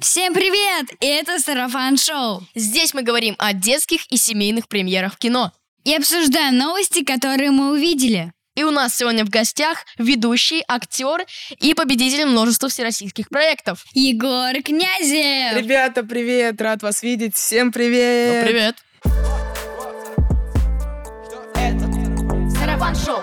Всем 0.00 0.32
привет! 0.32 0.86
Это 1.00 1.38
Сарафан 1.38 1.98
Шоу. 1.98 2.42
Здесь 2.54 2.94
мы 2.94 3.02
говорим 3.02 3.34
о 3.38 3.52
детских 3.52 4.10
и 4.10 4.16
семейных 4.16 4.66
премьерах 4.66 5.14
в 5.14 5.18
кино. 5.18 5.52
И 5.84 5.94
обсуждаем 5.94 6.56
новости, 6.56 7.04
которые 7.04 7.50
мы 7.50 7.72
увидели. 7.72 8.32
И 8.56 8.64
у 8.64 8.70
нас 8.70 8.96
сегодня 8.96 9.26
в 9.26 9.28
гостях 9.28 9.84
ведущий, 9.98 10.64
актер 10.66 11.26
и 11.58 11.74
победитель 11.74 12.24
множества 12.24 12.70
всероссийских 12.70 13.28
проектов. 13.28 13.84
Егор 13.92 14.54
Князев! 14.62 15.58
Ребята, 15.62 16.02
привет! 16.02 16.60
Рад 16.62 16.82
вас 16.82 17.02
видеть. 17.02 17.34
Всем 17.34 17.70
привет! 17.70 18.42
Ну, 18.42 18.48
привет. 18.48 18.76
Сарафан 22.58 22.96
Шоу. 22.96 23.20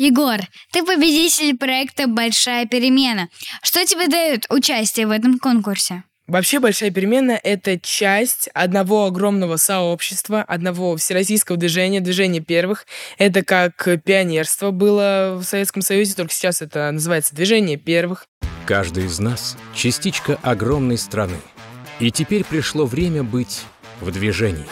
Егор, 0.00 0.40
ты 0.72 0.82
победитель 0.82 1.58
проекта 1.58 2.06
«Большая 2.06 2.64
перемена». 2.64 3.28
Что 3.60 3.84
тебе 3.84 4.08
дает 4.08 4.46
участие 4.48 5.06
в 5.06 5.10
этом 5.10 5.38
конкурсе? 5.38 6.04
Вообще 6.26 6.58
«Большая 6.58 6.90
перемена»— 6.90 7.38
это 7.44 7.78
часть 7.78 8.48
одного 8.54 9.04
огромного 9.04 9.58
сообщества, 9.58 10.40
одного 10.40 10.96
всероссийского 10.96 11.58
движения, 11.58 12.00
движения 12.00 12.40
первых. 12.40 12.86
Это 13.18 13.44
как 13.44 13.86
пионерство 14.02 14.70
было 14.70 15.36
в 15.38 15.44
Советском 15.44 15.82
Союзе, 15.82 16.14
только 16.14 16.32
сейчас 16.32 16.62
это 16.62 16.90
называется 16.90 17.34
«Движение 17.34 17.76
первых». 17.76 18.24
Каждый 18.64 19.04
из 19.04 19.18
нас— 19.18 19.58
частичка 19.74 20.38
огромной 20.40 20.96
страны. 20.96 21.36
И 21.98 22.10
теперь 22.10 22.44
пришло 22.44 22.86
время 22.86 23.22
быть 23.22 23.64
в 24.00 24.10
движении. 24.10 24.64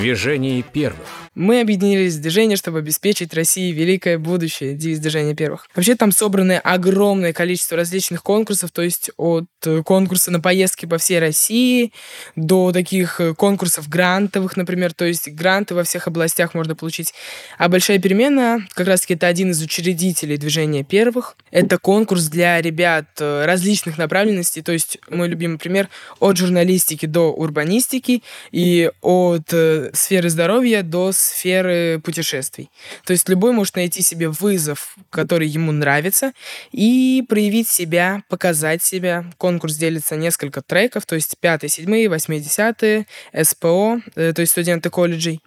Движение 0.00 0.62
первых. 0.62 1.27
Мы 1.38 1.60
объединились 1.60 2.16
в 2.16 2.20
движение, 2.20 2.56
чтобы 2.56 2.78
обеспечить 2.78 3.32
России 3.32 3.70
великое 3.70 4.18
будущее, 4.18 4.74
девиз 4.74 4.98
движения 4.98 5.36
первых. 5.36 5.68
Вообще 5.72 5.94
там 5.94 6.10
собраны 6.10 6.56
огромное 6.56 7.32
количество 7.32 7.76
различных 7.76 8.24
конкурсов, 8.24 8.72
то 8.72 8.82
есть 8.82 9.12
от 9.16 9.46
э, 9.64 9.84
конкурса 9.84 10.32
на 10.32 10.40
поездки 10.40 10.84
по 10.86 10.98
всей 10.98 11.20
России 11.20 11.92
до 12.34 12.72
таких 12.72 13.20
э, 13.20 13.34
конкурсов 13.34 13.88
грантовых, 13.88 14.56
например, 14.56 14.92
то 14.94 15.04
есть 15.04 15.28
гранты 15.28 15.76
во 15.76 15.84
всех 15.84 16.08
областях 16.08 16.54
можно 16.54 16.74
получить. 16.74 17.14
А 17.56 17.68
«Большая 17.68 18.00
перемена» 18.00 18.66
как 18.74 18.88
раз-таки 18.88 19.14
это 19.14 19.28
один 19.28 19.52
из 19.52 19.62
учредителей 19.62 20.38
движения 20.38 20.82
первых. 20.82 21.36
Это 21.52 21.78
конкурс 21.78 22.24
для 22.24 22.60
ребят 22.60 23.06
э, 23.20 23.44
различных 23.44 23.96
направленностей, 23.96 24.62
то 24.62 24.72
есть 24.72 24.98
мой 25.08 25.28
любимый 25.28 25.58
пример 25.58 25.88
от 26.18 26.36
журналистики 26.36 27.06
до 27.06 27.32
урбанистики 27.32 28.24
и 28.50 28.90
от 29.02 29.54
сферы 29.92 30.30
здоровья 30.30 30.82
до 30.82 31.12
сферы 31.28 32.00
путешествий. 32.02 32.70
То 33.04 33.12
есть 33.12 33.28
любой 33.28 33.52
может 33.52 33.76
найти 33.76 34.02
себе 34.02 34.28
вызов, 34.28 34.96
который 35.10 35.48
ему 35.48 35.72
нравится, 35.72 36.32
и 36.72 37.24
проявить 37.28 37.68
себя, 37.68 38.22
показать 38.28 38.82
себя. 38.82 39.24
Конкурс 39.38 39.76
делится 39.76 40.16
на 40.16 40.20
несколько 40.20 40.62
треков, 40.62 41.06
то 41.06 41.14
есть 41.14 41.36
пятый, 41.40 41.68
седьмые, 41.68 42.08
восьмые, 42.08 42.40
десятые, 42.40 43.06
СПО, 43.32 44.00
то 44.14 44.34
есть 44.36 44.52
студенты 44.52 44.90
колледжей. 44.90 45.40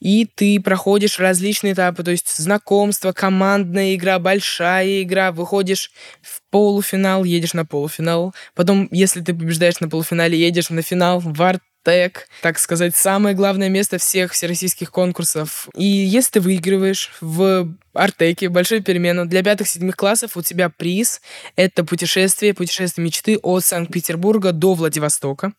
И 0.00 0.26
ты 0.34 0.58
проходишь 0.60 1.18
различные 1.18 1.74
этапы, 1.74 2.02
то 2.02 2.10
есть 2.10 2.34
знакомство, 2.34 3.12
командная 3.12 3.94
игра, 3.94 4.18
большая 4.18 5.02
игра, 5.02 5.30
выходишь 5.30 5.92
в 6.22 6.40
полуфинал, 6.50 7.24
едешь 7.24 7.52
на 7.52 7.66
полуфинал. 7.66 8.34
Потом, 8.54 8.88
если 8.90 9.20
ты 9.20 9.34
побеждаешь 9.34 9.80
на 9.80 9.90
полуфинале, 9.90 10.38
едешь 10.38 10.70
на 10.70 10.80
финал 10.80 11.20
в 11.20 11.42
арт 11.42 11.60
тег, 11.82 12.28
так 12.42 12.58
сказать, 12.58 12.96
самое 12.96 13.34
главное 13.34 13.68
место 13.68 13.98
всех 13.98 14.32
всероссийских 14.32 14.90
конкурсов. 14.90 15.68
И 15.74 15.84
если 15.84 16.32
ты 16.32 16.40
выигрываешь 16.40 17.10
в 17.20 17.74
Артеке 17.92 18.48
большую 18.48 18.82
перемену 18.82 19.26
для 19.26 19.42
пятых-седьмых 19.42 19.96
классов 19.96 20.36
у 20.36 20.42
тебя 20.42 20.68
приз— 20.68 21.20
это 21.56 21.84
путешествие, 21.84 22.54
путешествие 22.54 23.04
мечты 23.04 23.36
от 23.42 23.64
Санкт-Петербурга 23.64 24.52
до 24.52 24.74
Владивостока. 24.74 25.52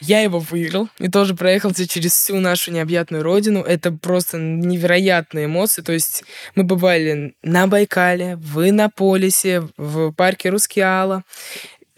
Я 0.00 0.20
его 0.20 0.38
выиграл 0.38 0.88
и 0.98 1.08
тоже 1.08 1.34
проехался 1.34 1.86
через 1.86 2.12
всю 2.12 2.40
нашу 2.40 2.72
необъятную 2.72 3.22
родину. 3.22 3.60
Это 3.60 3.92
просто 3.92 4.38
невероятные 4.38 5.44
эмоции. 5.44 5.82
То 5.82 5.92
есть 5.92 6.24
мы 6.54 6.64
бывали 6.64 7.34
на 7.42 7.66
Байкале, 7.66 8.36
в 8.36 8.66
Иннополисе, 8.66 9.68
в 9.76 10.12
парке 10.12 10.48
Рускеала. 10.48 11.22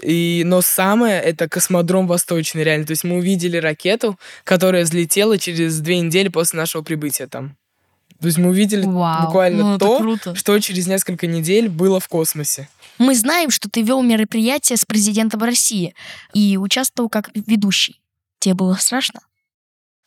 И, 0.02 0.42
но 0.44 0.60
самое 0.60 1.20
это 1.20 1.48
космодром 1.48 2.06
Восточный, 2.06 2.64
реально. 2.64 2.86
То 2.86 2.92
есть 2.92 3.04
мы 3.04 3.16
увидели 3.16 3.56
ракету, 3.56 4.18
которая 4.44 4.84
взлетела 4.84 5.38
через 5.38 5.80
две 5.80 6.00
недели 6.00 6.28
после 6.28 6.58
нашего 6.58 6.82
прибытия 6.82 7.26
там. 7.26 7.56
То 8.20 8.26
есть 8.26 8.38
мы 8.38 8.50
увидели 8.50 8.84
Вау, 8.86 9.26
буквально 9.26 9.72
ну, 9.72 9.78
то, 9.78 9.98
круто. 9.98 10.34
что 10.34 10.58
через 10.58 10.86
несколько 10.86 11.26
недель 11.26 11.68
было 11.68 12.00
в 12.00 12.08
космосе. 12.08 12.68
Мы 12.98 13.14
знаем, 13.14 13.50
что 13.50 13.68
ты 13.68 13.82
вел 13.82 14.02
мероприятие 14.02 14.78
с 14.78 14.84
президентом 14.86 15.42
России 15.42 15.94
и 16.32 16.56
участвовал 16.56 17.10
как 17.10 17.30
ведущий. 17.34 18.00
Тебе 18.38 18.54
было 18.54 18.74
страшно? 18.74 19.20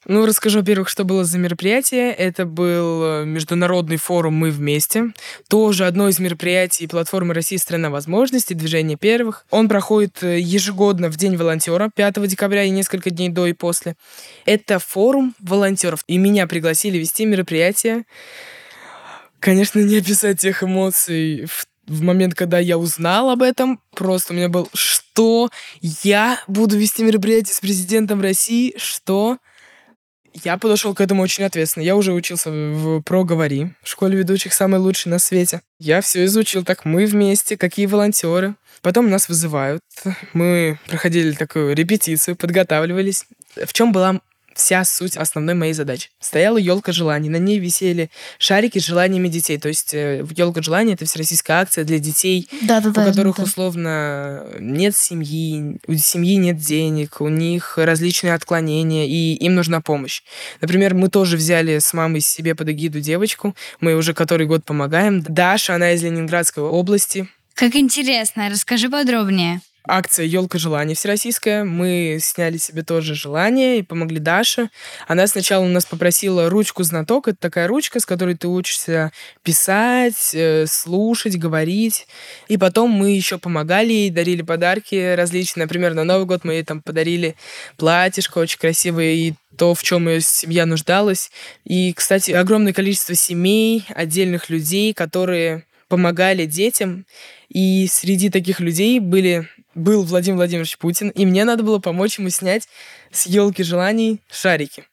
Ну, 0.05 0.25
расскажу, 0.25 0.59
во-первых, 0.59 0.87
что 0.87 1.03
было 1.03 1.25
за 1.25 1.37
мероприятие. 1.37 2.13
Это 2.13 2.45
был 2.45 3.03
э, 3.03 3.25
международный 3.25 3.97
форум 3.97 4.33
«Мы 4.33 4.49
вместе». 4.49 5.11
Тоже 5.49 5.85
одно 5.85 6.07
из 6.07 6.19
мероприятий 6.19 6.87
платформы 6.87 7.33
«Россия. 7.33 7.59
Страна 7.59 7.89
возможностей», 7.89 8.53
движение 8.53 8.97
первых. 8.97 9.45
Он 9.49 9.67
проходит 9.67 10.23
э, 10.23 10.39
ежегодно 10.39 11.09
в 11.09 11.17
День 11.17 11.35
волонтера, 11.35 11.89
5 11.93 12.27
декабря 12.27 12.63
и 12.63 12.69
несколько 12.69 13.09
дней 13.09 13.27
до 13.27 13.45
и 13.45 13.53
после. 13.53 13.95
Это 14.45 14.79
форум 14.79 15.35
волонтеров. 15.39 16.05
И 16.07 16.17
меня 16.17 16.47
пригласили 16.47 16.97
вести 16.97 17.25
мероприятие. 17.25 18.05
Конечно, 19.41 19.79
не 19.79 19.97
описать 19.97 20.39
тех 20.39 20.63
эмоций 20.63 21.45
в 21.45 21.65
в 21.89 22.03
момент, 22.03 22.35
когда 22.35 22.59
я 22.59 22.77
узнал 22.77 23.31
об 23.31 23.41
этом, 23.41 23.81
просто 23.95 24.31
у 24.31 24.35
меня 24.35 24.47
был, 24.47 24.69
что 24.75 25.49
я 25.81 26.39
буду 26.47 26.77
вести 26.77 27.03
мероприятие 27.03 27.55
с 27.55 27.59
президентом 27.59 28.21
России, 28.21 28.75
что 28.77 29.39
я 30.33 30.57
подошел 30.57 30.93
к 30.93 31.01
этому 31.01 31.23
очень 31.23 31.43
ответственно. 31.43 31.83
Я 31.83 31.95
уже 31.95 32.13
учился 32.13 32.51
в 32.51 33.01
«Проговори», 33.01 33.73
в 33.83 33.89
школе 33.89 34.17
ведущих 34.17 34.53
самый 34.53 34.79
лучший 34.79 35.09
на 35.09 35.19
свете. 35.19 35.61
Я 35.79 36.01
все 36.01 36.25
изучил, 36.25 36.63
так 36.63 36.85
мы 36.85 37.05
вместе, 37.05 37.57
какие 37.57 37.85
волонтеры. 37.85 38.55
Потом 38.81 39.09
нас 39.09 39.27
вызывают. 39.27 39.81
Мы 40.33 40.79
проходили 40.87 41.31
такую 41.33 41.75
репетицию, 41.75 42.35
подготавливались. 42.35 43.25
В 43.55 43.73
чем 43.73 43.91
была 43.91 44.21
вся 44.59 44.83
суть 44.83 45.17
основной 45.17 45.55
моей 45.55 45.73
задачи. 45.73 46.09
Стояла 46.19 46.57
елка 46.57 46.91
желаний, 46.91 47.29
на 47.29 47.37
ней 47.37 47.59
висели 47.59 48.09
шарики 48.37 48.79
с 48.79 48.85
желаниями 48.85 49.29
детей. 49.29 49.57
То 49.57 49.69
есть 49.69 49.93
э, 49.93 50.25
елка 50.35 50.61
желаний 50.61 50.93
это 50.93 51.05
всероссийская 51.05 51.61
акция 51.61 51.85
для 51.85 51.99
детей, 51.99 52.47
Да, 52.61 52.81
да, 52.81 52.89
у 52.89 52.93
которых 52.93 53.39
условно 53.39 54.45
нет 54.59 54.95
семьи, 54.95 55.79
у 55.87 55.93
семьи 55.95 56.35
нет 56.35 56.57
денег, 56.57 57.21
у 57.21 57.29
них 57.29 57.77
различные 57.77 58.33
отклонения, 58.33 59.07
и 59.07 59.33
им 59.33 59.55
нужна 59.55 59.81
помощь. 59.81 60.21
Например, 60.61 60.93
мы 60.93 61.09
тоже 61.09 61.37
взяли 61.37 61.79
с 61.79 61.93
мамой 61.93 62.21
себе 62.21 62.53
под 62.53 62.69
эгиду 62.69 62.99
девочку, 62.99 63.55
мы 63.79 63.95
уже 63.95 64.13
который 64.13 64.45
год 64.45 64.65
помогаем. 64.65 65.21
Даша, 65.21 65.75
она 65.75 65.93
из 65.93 66.03
Ленинградской 66.03 66.63
области, 66.63 67.27
Как 67.55 67.75
интересно, 67.75 68.49
расскажи 68.49 68.89
подробнее. 68.89 69.61
Акция 69.89 70.25
«Елка 70.25 70.57
желаний» 70.57 70.93
всероссийская. 70.93 71.63
Мы 71.63 72.19
сняли 72.21 72.57
себе 72.57 72.83
тоже 72.83 73.15
желание 73.15 73.79
и 73.79 73.83
помогли 73.83 74.19
Даше. 74.19 74.69
Она 75.07 75.27
сначала 75.27 75.63
у 75.65 75.67
нас 75.67 75.85
попросила 75.85 76.49
ручку 76.49 76.83
знаток. 76.83 77.27
Это 77.27 77.37
такая 77.39 77.67
ручка, 77.67 77.99
с 77.99 78.05
которой 78.05 78.35
ты 78.35 78.47
учишься 78.47 79.11
писать, 79.43 80.31
э, 80.33 80.65
слушать, 80.67 81.37
говорить. 81.37 82.07
И 82.47 82.57
потом 82.57 82.91
мы 82.91 83.11
еще 83.11 83.37
помогали 83.37 83.91
ей, 83.91 84.09
дарили 84.09 84.41
подарки 84.41 85.15
различные. 85.15 85.65
Например, 85.65 85.93
на 85.93 86.03
Новый 86.03 86.25
год 86.25 86.43
мы 86.43 86.53
ей 86.53 86.63
там 86.63 86.81
подарили 86.81 87.35
платьишко 87.77 88.37
очень 88.37 88.59
красивое 88.59 89.13
и 89.13 89.33
то, 89.57 89.73
в 89.73 89.83
чем 89.83 90.07
ее 90.07 90.21
семья 90.21 90.65
нуждалась. 90.65 91.31
И, 91.65 91.93
кстати, 91.93 92.31
огромное 92.31 92.73
количество 92.73 93.15
семей, 93.15 93.85
отдельных 93.89 94.49
людей, 94.49 94.93
которые 94.93 95.65
помогали 95.89 96.45
детям. 96.45 97.05
И 97.49 97.87
среди 97.87 98.29
таких 98.29 98.59
людей 98.59 98.99
были, 98.99 99.49
был 99.79 100.03
Владимир 100.03 100.37
Владимирович 100.37 100.77
Путин, 100.77 101.09
и 101.09 101.25
мне 101.25 101.45
надо 101.45 101.63
было 101.63 101.79
помочь 101.79 102.19
ему 102.19 102.29
снять 102.29 102.67
с 103.11 103.25
елки 103.25 103.63
желаний 103.63 104.21
шарики. 104.29 104.85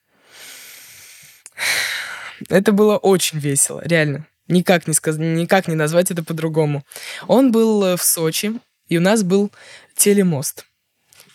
Это 2.48 2.72
было 2.72 2.96
очень 2.96 3.38
весело, 3.38 3.82
реально. 3.84 4.26
Никак 4.48 4.86
не, 4.86 4.94
сказ... 4.94 5.16
Никак 5.16 5.68
не 5.68 5.74
назвать 5.74 6.10
это 6.10 6.22
по-другому. 6.22 6.84
Он 7.26 7.50
был 7.50 7.84
э, 7.84 7.96
в 7.96 8.02
Сочи, 8.02 8.52
и 8.88 8.98
у 8.98 9.00
нас 9.00 9.22
был 9.22 9.50
телемост. 9.96 10.66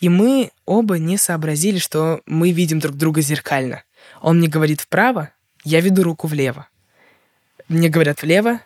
И 0.00 0.08
мы 0.08 0.50
оба 0.64 0.98
не 0.98 1.18
сообразили, 1.18 1.78
что 1.78 2.22
мы 2.26 2.52
видим 2.52 2.78
друг 2.78 2.96
друга 2.96 3.20
зеркально. 3.20 3.84
Он 4.20 4.38
мне 4.38 4.48
говорит 4.48 4.80
вправо, 4.80 5.30
я 5.64 5.80
веду 5.80 6.02
руку 6.02 6.26
влево. 6.26 6.68
Мне 7.68 7.88
говорят 7.88 8.22
влево, 8.22 8.60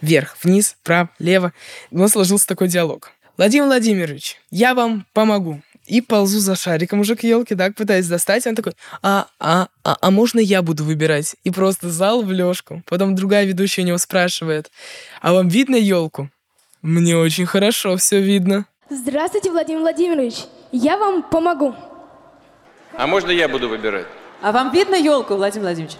вверх, 0.00 0.36
вниз, 0.42 0.76
вправо, 0.80 1.10
лево. 1.18 1.52
У 1.90 1.98
нас 1.98 2.12
сложился 2.12 2.46
такой 2.46 2.68
диалог. 2.68 3.12
Владимир 3.36 3.66
Владимирович, 3.66 4.36
я 4.50 4.74
вам 4.74 5.06
помогу. 5.14 5.62
И 5.86 6.00
ползу 6.00 6.38
за 6.38 6.54
шариком 6.54 7.00
уже 7.00 7.16
к 7.16 7.24
елке, 7.24 7.56
так, 7.56 7.74
пытаюсь 7.74 8.06
достать. 8.06 8.46
Он 8.46 8.54
такой, 8.54 8.74
а, 9.02 9.26
а, 9.40 9.66
а, 9.82 9.96
а 10.00 10.10
можно 10.10 10.38
я 10.38 10.62
буду 10.62 10.84
выбирать? 10.84 11.34
И 11.42 11.50
просто 11.50 11.90
зал 11.90 12.22
в 12.22 12.30
лёжку. 12.30 12.82
Потом 12.86 13.16
другая 13.16 13.44
ведущая 13.46 13.82
у 13.82 13.86
него 13.86 13.98
спрашивает, 13.98 14.70
а 15.20 15.32
вам 15.32 15.48
видно 15.48 15.74
елку? 15.74 16.30
Мне 16.82 17.16
очень 17.16 17.46
хорошо 17.46 17.96
все 17.96 18.20
видно. 18.20 18.66
Здравствуйте, 18.90 19.50
Владимир 19.50 19.80
Владимирович. 19.80 20.34
Я 20.70 20.96
вам 20.98 21.22
помогу. 21.22 21.74
А 22.96 23.06
можно 23.06 23.30
я 23.30 23.48
буду 23.48 23.68
выбирать? 23.68 24.06
А 24.40 24.52
вам 24.52 24.72
видно 24.72 24.94
елку, 24.94 25.34
Владимир 25.34 25.66
Владимирович? 25.66 25.96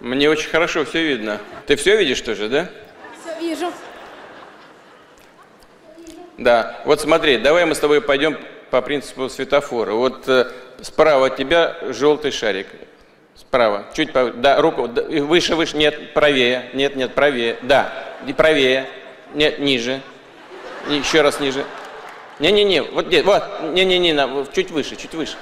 Мне 0.00 0.28
очень 0.28 0.50
хорошо 0.50 0.84
все 0.84 1.06
видно. 1.06 1.40
Ты 1.66 1.76
все 1.76 1.96
видишь 1.96 2.20
тоже, 2.20 2.48
да? 2.48 2.70
Все 3.20 3.40
вижу. 3.40 3.72
Да. 6.38 6.80
Вот 6.84 7.00
смотри, 7.00 7.38
давай 7.38 7.64
мы 7.66 7.74
с 7.74 7.78
тобой 7.80 8.00
пойдем 8.00 8.38
по 8.70 8.80
принципу 8.80 9.28
светофора. 9.28 9.92
Вот 9.92 10.28
э, 10.28 10.46
справа 10.80 11.26
от 11.26 11.36
тебя 11.36 11.76
желтый 11.88 12.30
шарик. 12.30 12.68
Справа. 13.34 13.86
Чуть 13.94 14.12
по... 14.12 14.30
Да, 14.30 14.60
руку. 14.60 14.88
да, 14.88 15.02
выше, 15.02 15.56
выше. 15.56 15.76
Нет, 15.76 16.14
правее. 16.14 16.70
Нет, 16.74 16.96
нет, 16.96 17.14
правее. 17.14 17.56
Да. 17.62 17.92
И 18.26 18.32
правее. 18.32 18.86
Нет, 19.34 19.58
ниже. 19.58 20.00
Еще 20.88 21.22
раз 21.22 21.40
ниже. 21.40 21.64
Не-не-не. 22.38 22.82
Вот 22.82 23.06
где? 23.06 23.22
Вот. 23.22 23.42
Не-не-не. 23.72 24.46
Чуть 24.52 24.70
выше, 24.70 24.96
чуть 24.96 25.14
выше. 25.14 25.36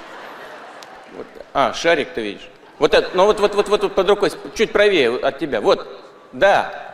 Вот. 1.15 1.27
А, 1.53 1.73
шарик 1.73 2.09
ты 2.09 2.21
видишь. 2.21 2.49
Вот 2.79 2.93
это, 2.93 3.09
ну 3.13 3.25
вот, 3.25 3.39
вот, 3.39 3.55
вот, 3.55 3.69
вот 3.69 3.81
тут 3.81 3.95
под 3.95 4.09
рукой, 4.09 4.31
чуть 4.55 4.71
правее 4.71 5.15
от 5.15 5.39
тебя. 5.39 5.61
Вот. 5.61 5.87
Да. 6.33 6.86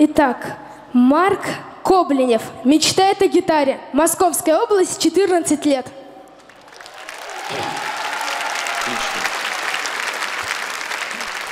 Итак, 0.00 0.56
Марк 0.92 1.40
Кобленев 1.82 2.42
мечтает 2.64 3.20
о 3.20 3.26
гитаре. 3.26 3.80
Московская 3.92 4.56
область, 4.56 5.02
14 5.02 5.66
лет. 5.66 5.86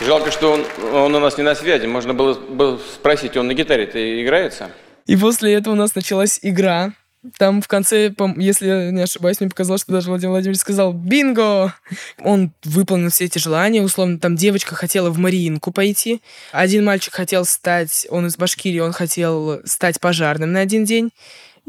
Жалко, 0.00 0.30
что 0.30 0.52
он, 0.52 0.64
он 0.92 1.14
у 1.16 1.18
нас 1.18 1.36
не 1.38 1.42
на 1.42 1.56
связи. 1.56 1.86
Можно 1.86 2.14
было, 2.14 2.34
было 2.34 2.78
спросить, 2.94 3.36
он 3.36 3.48
на 3.48 3.54
гитаре-то 3.54 4.22
играется? 4.22 4.70
И 5.06 5.16
после 5.16 5.54
этого 5.54 5.74
у 5.74 5.76
нас 5.76 5.96
началась 5.96 6.38
игра. 6.42 6.92
Там 7.38 7.62
в 7.62 7.68
конце, 7.68 8.14
если 8.36 8.66
я 8.66 8.90
не 8.90 9.02
ошибаюсь, 9.02 9.40
мне 9.40 9.50
показалось, 9.50 9.82
что 9.82 9.92
даже 9.92 10.08
Владимир 10.08 10.30
Владимирович 10.32 10.60
сказал 10.60 10.92
«Бинго!». 10.92 11.74
Он 12.20 12.52
выполнил 12.64 13.10
все 13.10 13.24
эти 13.24 13.38
желания. 13.38 13.82
Условно, 13.82 14.18
там 14.18 14.36
девочка 14.36 14.74
хотела 14.74 15.10
в 15.10 15.18
Мариинку 15.18 15.72
пойти. 15.72 16.22
Один 16.52 16.84
мальчик 16.84 17.14
хотел 17.14 17.44
стать, 17.44 18.06
он 18.10 18.26
из 18.26 18.36
Башкирии, 18.36 18.80
он 18.80 18.92
хотел 18.92 19.60
стать 19.64 20.00
пожарным 20.00 20.52
на 20.52 20.60
один 20.60 20.84
день. 20.84 21.10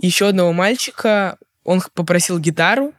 Еще 0.01 0.27
одного 0.27 0.53
мальчика, 0.53 1.37
он 1.63 1.81
попросил 1.93 2.39
гитару, 2.39 2.93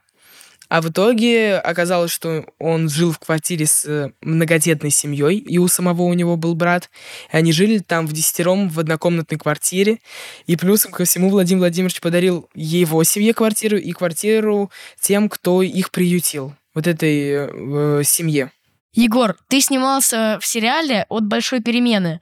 а 0.69 0.83
в 0.83 0.91
итоге 0.91 1.57
оказалось, 1.57 2.11
что 2.11 2.45
он 2.59 2.89
жил 2.89 3.13
в 3.13 3.19
квартире 3.19 3.67
с 3.67 3.85
э, 3.87 4.13
многодетной 4.21 4.91
семьей, 4.91 5.39
и 5.39 5.59
у 5.59 5.69
самого 5.69 6.03
у 6.03 6.13
него 6.13 6.37
был 6.37 6.55
брат. 6.55 6.91
И 7.33 7.37
они 7.37 7.53
жили 7.53 7.79
там 7.79 8.07
в 8.07 8.13
десятером 8.13 8.69
в 8.69 8.79
однокомнатной 8.79 9.39
квартире. 9.39 9.99
И 10.47 10.57
плюсом 10.57 10.93
ко 10.93 11.05
всему 11.05 11.31
Владимир 11.31 11.61
Владимирович 11.61 12.01
подарил 12.01 12.49
его 12.55 13.03
семье 13.05 13.33
квартиру 13.33 13.79
и 13.79 13.93
квартиру 13.93 14.71
тем, 15.01 15.29
кто 15.29 15.63
их 15.63 15.91
приютил. 15.91 16.55
Вот 16.75 16.87
этой 16.87 18.01
э, 18.01 18.03
семье. 18.05 18.53
Егор, 18.93 19.37
ты 19.49 19.61
снимался 19.61 20.39
в 20.41 20.47
сериале 20.47 21.07
«От 21.09 21.25
большой 21.25 21.61
перемены». 21.61 22.21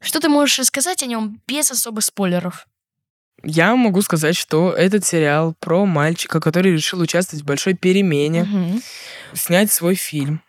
Что 0.00 0.20
ты 0.20 0.28
можешь 0.28 0.58
рассказать 0.58 1.02
о 1.02 1.06
нем 1.06 1.40
без 1.46 1.70
особых 1.70 2.04
спойлеров? 2.04 2.66
Я 3.44 3.76
могу 3.76 4.02
сказать, 4.02 4.36
что 4.36 4.72
этот 4.72 5.04
сериал 5.04 5.54
про 5.60 5.86
мальчика, 5.86 6.40
который 6.40 6.72
решил 6.72 7.00
участвовать 7.00 7.44
в 7.44 7.46
большой 7.46 7.74
перемене, 7.74 8.44
Мгм. 8.44 8.82
снять 9.34 9.70
свой 9.70 9.94
фильм. 9.94 10.42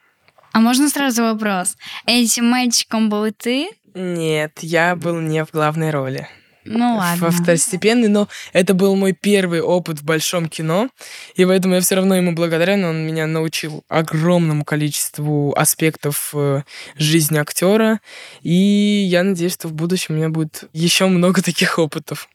А 0.52 0.60
можно 0.60 0.90
сразу 0.90 1.22
вопрос? 1.24 1.78
Этим 2.08 2.46
мальчиком 2.50 3.10
был 3.10 3.32
ты? 3.32 3.70
Нет, 3.94 4.60
я 4.62 4.96
был 4.96 5.20
не 5.20 5.46
в 5.46 5.52
главной 5.52 5.92
роли. 5.92 6.28
Ну 6.66 6.98
ладно. 6.98 7.26
во 7.26 7.32
второстепенный, 7.32 8.10
но 8.10 8.28
это 8.54 8.74
был 8.74 8.96
мой 8.96 9.14
первый 9.14 9.62
опыт 9.62 10.00
в 10.00 10.04
большом 10.04 10.50
кино, 10.50 10.90
и 11.36 11.46
поэтому 11.46 11.76
я 11.76 11.82
все 11.82 11.96
равно 11.96 12.16
ему 12.16 12.34
благодарен. 12.34 12.84
Он 12.84 12.98
меня 13.08 13.26
научил 13.28 13.84
огромному 13.88 14.66
количеству 14.66 15.54
аспектов 15.56 16.32
э, 16.36 16.62
жизни 16.96 17.38
актера, 17.38 18.02
и 18.42 18.54
я 18.54 19.24
надеюсь, 19.24 19.54
что 19.54 19.68
в 19.68 19.74
будущем 19.74 20.16
у 20.16 20.18
меня 20.18 20.30
будет 20.30 20.66
еще 20.74 21.08
много 21.08 21.42
таких 21.42 21.80
опытов. 21.80 22.28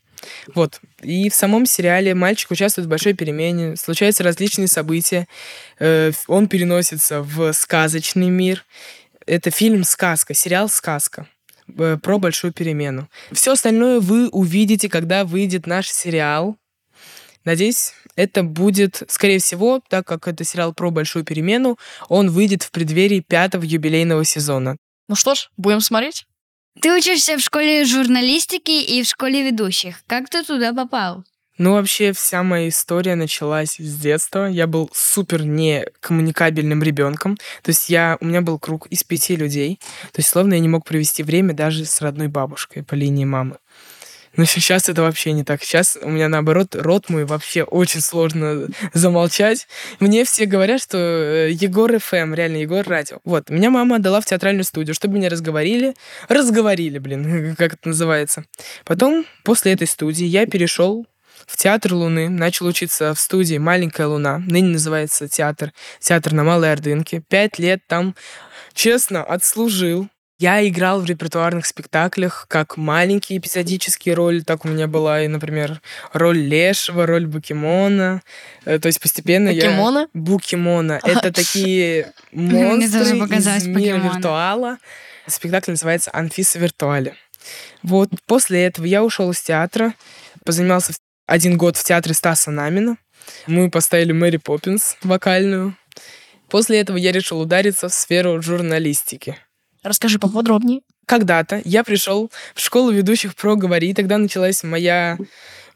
Вот. 0.54 0.80
И 1.02 1.28
в 1.28 1.34
самом 1.34 1.66
сериале 1.66 2.14
мальчик 2.14 2.50
участвует 2.50 2.86
в 2.86 2.90
большой 2.90 3.14
перемене, 3.14 3.76
случаются 3.76 4.22
различные 4.22 4.68
события, 4.68 5.26
э, 5.78 6.12
он 6.26 6.48
переносится 6.48 7.22
в 7.22 7.52
сказочный 7.52 8.28
мир. 8.28 8.64
Это 9.26 9.50
фильм 9.50 9.84
«Сказка», 9.84 10.34
сериал 10.34 10.68
«Сказка» 10.68 11.26
э, 11.78 11.96
про 12.02 12.18
большую 12.18 12.52
перемену. 12.52 13.08
Все 13.32 13.52
остальное 13.52 14.00
вы 14.00 14.28
увидите, 14.28 14.88
когда 14.88 15.24
выйдет 15.24 15.66
наш 15.66 15.88
сериал. 15.88 16.56
Надеюсь, 17.44 17.92
это 18.16 18.42
будет, 18.42 19.02
скорее 19.08 19.38
всего, 19.38 19.80
так 19.88 20.06
как 20.06 20.28
это 20.28 20.44
сериал 20.44 20.72
про 20.72 20.90
большую 20.90 21.24
перемену, 21.24 21.78
он 22.08 22.30
выйдет 22.30 22.62
в 22.62 22.70
преддверии 22.70 23.20
пятого 23.20 23.64
юбилейного 23.64 24.24
сезона. 24.24 24.76
Ну 25.08 25.14
что 25.14 25.34
ж, 25.34 25.50
будем 25.56 25.80
смотреть. 25.80 26.26
Ты 26.80 26.92
учишься 26.92 27.36
в 27.36 27.40
школе 27.40 27.84
журналистики 27.84 28.82
и 28.82 29.02
в 29.02 29.06
школе 29.06 29.44
ведущих. 29.44 30.02
Как 30.06 30.28
ты 30.28 30.42
туда 30.42 30.72
попал? 30.72 31.24
Ну, 31.56 31.74
вообще, 31.74 32.12
вся 32.12 32.42
моя 32.42 32.68
история 32.68 33.14
началась 33.14 33.76
с 33.78 34.00
детства. 34.00 34.46
Я 34.46 34.66
был 34.66 34.90
супер 34.92 35.44
некоммуникабельным 35.44 36.82
ребенком. 36.82 37.36
То 37.62 37.70
есть 37.70 37.88
я, 37.90 38.18
у 38.20 38.24
меня 38.24 38.40
был 38.40 38.58
круг 38.58 38.88
из 38.88 39.04
пяти 39.04 39.36
людей. 39.36 39.78
То 40.12 40.18
есть, 40.18 40.30
словно 40.30 40.54
я 40.54 40.60
не 40.60 40.68
мог 40.68 40.84
провести 40.84 41.22
время 41.22 41.54
даже 41.54 41.84
с 41.84 42.00
родной 42.00 42.26
бабушкой 42.26 42.82
по 42.82 42.94
линии 42.94 43.24
мамы. 43.24 43.58
Но 44.36 44.44
сейчас 44.44 44.88
это 44.88 45.02
вообще 45.02 45.32
не 45.32 45.44
так. 45.44 45.62
Сейчас 45.62 45.96
у 46.00 46.08
меня, 46.08 46.28
наоборот, 46.28 46.74
рот 46.74 47.08
мой 47.08 47.24
вообще 47.24 47.62
очень 47.62 48.00
сложно 48.00 48.68
замолчать. 48.92 49.68
Мне 50.00 50.24
все 50.24 50.46
говорят, 50.46 50.80
что 50.82 50.98
э, 50.98 51.50
Егор 51.52 51.98
ФМ, 51.98 52.34
реально 52.34 52.58
Егор 52.58 52.86
радио. 52.86 53.18
Вот, 53.24 53.50
меня 53.50 53.70
мама 53.70 53.96
отдала 53.96 54.20
в 54.20 54.26
театральную 54.26 54.64
студию, 54.64 54.94
чтобы 54.94 55.14
меня 55.14 55.28
разговорили. 55.28 55.94
Разговорили, 56.28 56.98
блин, 56.98 57.54
как 57.58 57.74
это 57.74 57.88
называется. 57.88 58.44
Потом, 58.84 59.26
после 59.44 59.72
этой 59.72 59.86
студии, 59.86 60.24
я 60.24 60.46
перешел 60.46 61.06
в 61.46 61.56
Театр 61.56 61.94
Луны, 61.94 62.28
начал 62.28 62.66
учиться 62.66 63.14
в 63.14 63.20
студии 63.20 63.58
«Маленькая 63.58 64.06
луна», 64.06 64.38
ныне 64.38 64.68
называется 64.68 65.28
театр, 65.28 65.72
театр 66.00 66.32
на 66.32 66.44
Малой 66.44 66.72
Ордынке. 66.72 67.22
Пять 67.28 67.58
лет 67.58 67.80
там, 67.86 68.14
честно, 68.72 69.22
отслужил. 69.22 70.08
Я 70.38 70.66
играл 70.66 71.00
в 71.00 71.04
репертуарных 71.04 71.64
спектаклях 71.64 72.46
как 72.48 72.76
маленькие 72.76 73.38
эпизодические 73.38 74.14
роли, 74.16 74.40
так 74.40 74.64
у 74.64 74.68
меня 74.68 74.88
была, 74.88 75.22
и, 75.22 75.28
например, 75.28 75.80
роль 76.12 76.38
Лешего, 76.38 77.06
роль 77.06 77.26
Букимона. 77.26 78.20
Э, 78.64 78.80
То 78.80 78.86
есть 78.86 79.00
постепенно 79.00 79.48
я... 79.48 79.62
Покемона? 79.62 80.08
Букимона. 80.12 81.00
Это 81.04 81.32
такие 81.32 82.12
монстры 82.32 83.16
из 83.16 83.66
мира 83.66 83.98
виртуала. 83.98 84.78
Спектакль 85.28 85.70
называется 85.70 86.10
«Анфиса 86.12 86.58
виртуале». 86.58 87.14
Вот 87.82 88.10
после 88.26 88.64
этого 88.64 88.86
я 88.86 89.04
ушел 89.04 89.30
из 89.30 89.40
театра, 89.40 89.94
позанимался 90.44 90.94
один 91.26 91.56
год 91.56 91.76
в 91.76 91.84
театре 91.84 92.14
Стаса 92.14 92.50
Намина. 92.50 92.96
Мы 93.46 93.70
поставили 93.70 94.12
Мэри 94.12 94.38
Поппинс 94.38 94.96
вокальную. 95.02 95.76
После 96.48 96.80
этого 96.80 96.96
я 96.96 97.12
решил 97.12 97.40
удариться 97.40 97.88
в 97.88 97.94
сферу 97.94 98.42
журналистики. 98.42 99.38
Расскажи 99.84 100.18
поподробнее. 100.18 100.80
Когда-то 101.06 101.60
я 101.64 101.84
пришел 101.84 102.32
в 102.54 102.60
школу 102.60 102.90
ведущих 102.90 103.36
про 103.36 103.54
«Говори», 103.54 103.90
и 103.90 103.94
тогда 103.94 104.16
началась 104.16 104.64
моя, 104.64 105.18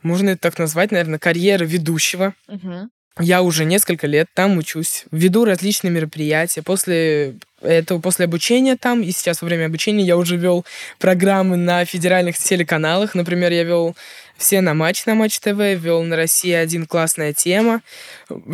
можно 0.03 0.31
это 0.31 0.41
так 0.41 0.59
назвать, 0.59 0.91
наверное, 0.91 1.19
карьера 1.19 1.65
ведущего. 1.65 2.35
Я 3.21 3.43
уже 3.43 3.65
несколько 3.65 4.07
лет 4.07 4.29
там 4.33 4.59
учусь, 4.59 5.05
веду 5.11 5.45
различные 5.45 5.91
мероприятия. 5.91 6.63
После 6.63 7.35
этого, 7.61 8.01
после 8.01 8.27
обучения 8.27 8.77
там, 8.77 9.03
и 9.03 9.11
сейчас 9.11 9.43
во 9.43 9.47
время 9.47 9.67
обучения 9.67 10.05
я 10.05 10.17
уже 10.17 10.37
вел 10.37 10.65
программы 10.99 11.57
на 11.57 11.85
федеральных 11.85 12.39
телеканалах. 12.39 13.15
Например, 13.15 13.53
я 13.53 13.65
вел 13.65 13.97
все 14.39 14.61
на 14.61 14.73
матч 14.73 15.05
на 15.05 15.15
Матч 15.15 15.41
ТВ, 15.41 15.59
вел 15.59 16.03
на 16.05 16.17
России 16.17 16.53
один 16.53 16.87
классная 16.87 17.35
тема, 17.35 17.83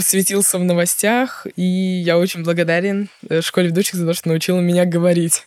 светился 0.01 0.59
в 0.59 0.65
новостях, 0.65 1.47
и 1.57 1.63
я 1.63 2.19
очень 2.19 2.43
благодарен 2.43 3.11
э, 3.29 3.43
школе 3.43 3.69
ведущих 3.69 3.97
за 3.97 4.07
то, 4.07 4.15
что 4.15 4.29
научила 4.29 4.61
меня 4.61 4.87
говорить. 4.87 5.47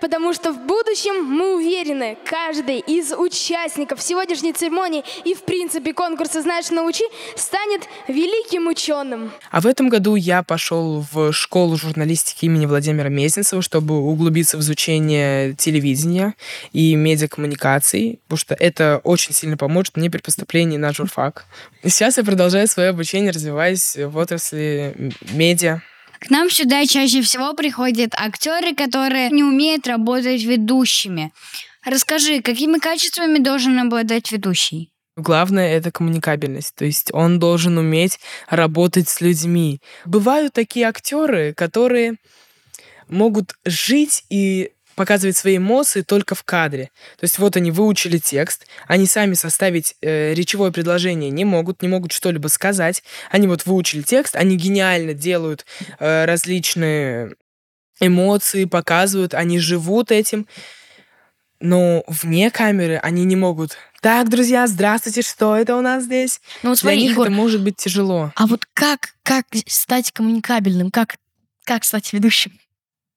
Потому 0.00 0.34
что 0.34 0.52
в 0.52 0.60
будущем, 0.66 1.24
мы 1.24 1.56
уверены, 1.56 2.16
каждый 2.24 2.80
из 2.80 3.12
участников 3.12 4.02
сегодняшней 4.02 4.52
церемонии 4.52 5.04
и, 5.24 5.34
в 5.34 5.42
принципе, 5.42 5.92
конкурса 5.92 6.42
«Знаешь, 6.42 6.70
научи» 6.70 7.04
станет 7.36 7.82
великим 8.08 8.66
ученым. 8.68 9.32
А 9.50 9.60
в 9.60 9.66
этом 9.66 9.88
году 9.88 10.14
я 10.16 10.42
пошел 10.42 11.04
в 11.12 11.32
школу 11.32 11.76
журналистики 11.76 12.46
имени 12.46 12.66
Владимира 12.66 13.08
Мезенцева, 13.08 13.62
чтобы 13.62 14.00
углубиться 14.00 14.56
в 14.56 14.60
изучение 14.60 15.54
телевидения 15.54 16.34
и 16.72 16.94
медиакоммуникаций, 16.94 18.20
потому 18.24 18.38
что 18.38 18.54
это 18.54 19.00
очень 19.04 19.32
сильно 19.32 19.56
поможет 19.56 19.96
мне 19.96 20.10
при 20.10 20.20
поступлении 20.20 20.76
на 20.76 20.92
журфак. 20.92 21.46
Сейчас 21.82 22.16
я 22.16 22.24
продолжаю 22.24 22.66
свое 22.68 22.90
обучение, 22.90 23.30
развиваясь 23.30 23.96
в 23.96 24.16
отрасли 24.16 24.94
медиа. 25.32 25.80
К 26.24 26.30
нам 26.30 26.48
сюда 26.48 26.86
чаще 26.86 27.20
всего 27.20 27.52
приходят 27.52 28.14
актеры, 28.16 28.74
которые 28.74 29.28
не 29.28 29.44
умеют 29.44 29.86
работать 29.86 30.42
ведущими. 30.42 31.34
Расскажи, 31.84 32.40
какими 32.40 32.78
качествами 32.78 33.38
должен 33.38 33.78
обладать 33.78 34.32
ведущий? 34.32 34.90
Главное 35.16 35.76
это 35.76 35.92
коммуникабельность, 35.92 36.74
то 36.76 36.86
есть 36.86 37.12
он 37.12 37.38
должен 37.38 37.76
уметь 37.76 38.18
работать 38.48 39.08
с 39.10 39.20
людьми. 39.20 39.80
Бывают 40.06 40.54
такие 40.54 40.86
актеры, 40.86 41.52
которые 41.52 42.16
могут 43.06 43.54
жить 43.66 44.24
и 44.30 44.72
показывать 44.94 45.36
свои 45.36 45.56
эмоции 45.56 46.02
только 46.02 46.34
в 46.34 46.44
кадре. 46.44 46.90
То 47.18 47.24
есть 47.24 47.38
вот 47.38 47.56
они 47.56 47.70
выучили 47.70 48.18
текст, 48.18 48.66
они 48.86 49.06
сами 49.06 49.34
составить 49.34 49.96
э, 50.00 50.34
речевое 50.34 50.72
предложение 50.72 51.30
не 51.30 51.44
могут, 51.44 51.82
не 51.82 51.88
могут 51.88 52.12
что-либо 52.12 52.48
сказать. 52.48 53.02
Они 53.30 53.46
вот 53.46 53.66
выучили 53.66 54.02
текст, 54.02 54.36
они 54.36 54.56
гениально 54.56 55.14
делают 55.14 55.66
э, 55.98 56.24
различные 56.24 57.34
эмоции, 58.00 58.64
показывают, 58.64 59.34
они 59.34 59.58
живут 59.58 60.10
этим. 60.10 60.46
Но 61.60 62.04
вне 62.08 62.50
камеры 62.50 62.96
они 63.02 63.24
не 63.24 63.36
могут. 63.36 63.78
Так, 64.02 64.28
друзья, 64.28 64.66
здравствуйте, 64.66 65.22
что 65.22 65.56
это 65.56 65.76
у 65.76 65.80
нас 65.80 66.04
здесь? 66.04 66.40
Ну 66.62 66.70
вот 66.70 66.74
Для 66.78 66.90
смотри, 66.90 67.02
них 67.02 67.10
Егор, 67.12 67.26
это 67.26 67.34
может 67.34 67.62
быть 67.62 67.76
тяжело. 67.76 68.32
а 68.36 68.46
вот 68.46 68.66
как, 68.74 69.14
как 69.22 69.46
стать 69.66 70.12
коммуникабельным? 70.12 70.90
Как, 70.90 71.16
как 71.64 71.84
стать 71.84 72.12
ведущим? 72.12 72.52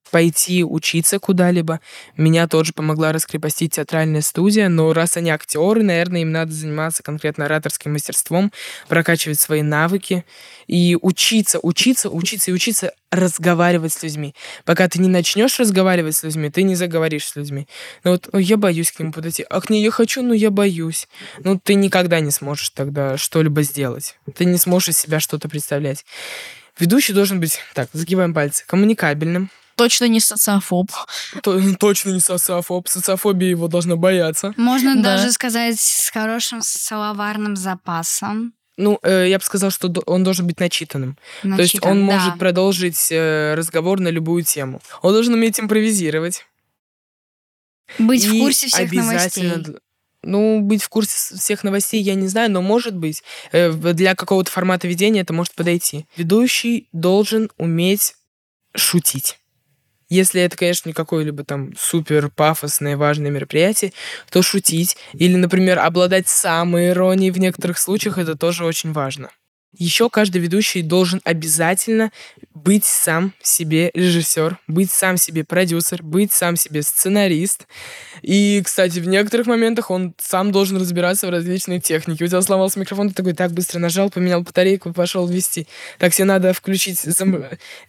Пойти 0.08 0.64
учиться 0.64 1.20
куда-либо. 1.20 1.80
Меня 2.16 2.48
тоже 2.48 2.74
помогла 2.74 3.12
раскрепостить 3.12 3.74
театральная 3.74 4.22
студия, 4.22 4.70
но 4.70 4.94
раз 4.94 5.18
они 5.18 5.30
актеры, 5.30 5.84
наверное, 5.84 6.22
им 6.22 6.32
надо 6.32 6.52
заниматься 6.52 7.04
конкретно 7.04 7.46
ораторским 7.46 7.94
мастерством, 7.94 8.52
прокачивать 8.88 9.40
свои 9.40 9.62
навыки 9.62 10.26
и 10.68 10.98
учиться, 11.02 11.60
учиться, 11.60 12.10
учиться 12.10 12.52
и 12.52 12.54
учиться 12.54 12.94
разговаривать 13.12 13.94
с 13.94 14.04
людьми. 14.04 14.36
Пока 14.66 14.88
ты 14.88 15.00
не 15.00 15.08
начнешь 15.08 15.60
разговаривать 15.60 16.16
с 16.16 16.24
людьми, 16.24 16.50
ты 16.50 16.64
не 16.64 16.76
заговоришь 16.76 17.28
с 17.28 17.36
людьми. 17.36 17.68
Ну 18.04 18.12
вот 18.12 18.30
«Ой, 18.34 18.44
я 18.44 18.58
боюсь 18.58 18.92
к 18.92 19.00
нему 19.00 19.12
подойти, 19.14 19.46
а 19.50 19.62
к 19.62 19.70
ней 19.70 19.84
я 19.84 19.92
хочу, 19.92 20.22
но 20.22 20.34
я 20.34 20.52
боюсь. 20.52 21.08
Ну 21.44 21.60
ты 21.62 21.76
никогда 21.76 22.20
не 22.20 22.32
сможешь 22.32 22.70
тогда 22.72 23.18
что-либо 23.18 23.64
сделать. 23.64 24.18
Ты 24.36 24.46
не 24.46 24.58
сможешь 24.58 24.90
из 24.90 24.98
себя 24.98 25.20
что-то 25.20 25.48
представлять. 25.48 26.06
Ведущий 26.80 27.14
должен 27.14 27.40
быть, 27.40 27.60
так, 27.74 27.90
загибаем 27.94 28.34
пальцы, 28.34 28.64
коммуникабельным, 28.68 29.50
Точно 29.78 30.06
не 30.06 30.20
социофоб. 30.20 30.92
то- 31.44 31.62
точно 31.80 32.10
не 32.10 32.20
социофоб. 32.20 32.88
Социофобия 32.90 33.50
его 33.52 33.68
должна 33.68 33.96
бояться. 33.96 34.54
Можно 34.58 34.96
Да. 34.96 35.16
даже 35.18 35.32
сказать 35.32 35.80
с 35.80 36.10
хорошим 36.10 36.62
словарным 36.62 37.56
запасом. 37.56 38.54
Ну, 38.80 39.00
э, 39.04 39.28
я 39.30 39.40
бы 39.40 39.44
сказал, 39.44 39.72
что 39.72 39.92
он 40.06 40.24
должен 40.24 40.46
быть 40.46 40.60
начитанным. 40.60 41.18
То 41.42 41.48
есть 41.50 41.76
Начитан, 41.76 41.92
он 41.92 42.08
да. 42.08 42.14
может 42.18 42.40
продолжить 42.40 43.08
э, 43.12 43.54
разговор 43.56 44.00
на 44.00 44.10
любую 44.10 44.44
тему. 44.44 44.82
Он 45.02 45.14
должен 45.14 45.34
уметь 45.34 45.60
импровизировать. 45.60 46.46
быть 48.00 48.26
в 48.26 48.34
И 48.34 48.40
курсе 48.40 48.68
всех 48.68 48.80
обязательно 48.82 49.52
новостей. 49.56 49.76
Ну, 50.24 50.60
быть 50.62 50.84
в 50.84 50.90
курсе 50.90 51.36
всех 51.38 51.64
новостей 51.64 52.02
я 52.02 52.16
не 52.16 52.28
знаю, 52.28 52.52
но 52.52 52.62
может 52.62 52.96
быть 52.96 53.24
э, 53.52 53.70
в- 53.70 53.94
для 53.94 54.14
какого-то 54.16 54.52
формата 54.52 54.88
ведения 54.88 55.22
это 55.22 55.34
может 55.34 55.54
подойти. 55.56 56.06
Ведущий 56.18 56.88
должен 56.92 57.50
уметь 57.58 58.16
шутить. 58.76 59.40
Если 60.10 60.42
это, 60.42 60.56
конечно, 60.56 60.90
не 60.90 60.94
какое-либо 60.94 61.44
там 61.44 61.74
супер 61.78 62.30
пафосное 62.30 62.96
важное 62.98 63.30
мероприятие, 63.32 63.92
то 64.32 64.42
шутить 64.42 64.98
или, 65.14 65.36
например, 65.36 65.80
обладать 65.80 66.28
самой 66.30 66.90
иронией 66.90 67.32
в 67.32 67.40
некоторых 67.40 67.78
случаях, 67.78 68.18
это 68.18 68.36
тоже 68.38 68.66
очень 68.66 68.94
важно. 68.94 69.30
Еще 69.78 70.10
каждый 70.10 70.42
ведущий 70.42 70.82
должен 70.82 71.22
обязательно 71.24 72.12
быть 72.54 72.86
сам 72.86 73.34
себе 73.42 73.92
режиссер, 73.94 74.58
быть 74.68 74.92
сам 74.92 75.18
себе 75.18 75.44
продюсер, 75.44 76.02
быть 76.02 76.32
сам 76.34 76.56
себе 76.56 76.82
сценарист. 76.82 77.68
И, 78.24 78.62
кстати, 78.66 79.00
в 79.00 79.08
некоторых 79.08 79.46
моментах 79.48 79.92
он 79.92 80.16
сам 80.20 80.52
должен 80.52 80.78
разбираться 80.78 81.28
в 81.28 81.30
различной 81.30 81.80
технике. 81.80 82.26
У 82.26 82.28
тебя 82.28 82.42
сломался 82.42 82.80
микрофон, 82.80 83.10
ты 83.10 83.16
такой 83.16 83.34
так 83.34 83.52
быстро 83.52 83.80
нажал, 83.80 84.10
поменял 84.10 84.42
батарейку, 84.42 84.92
пошел 84.92 85.28
вести. 85.28 85.68
Так 86.00 86.14
себе 86.14 86.26
надо 86.26 86.54
включить... 86.54 87.00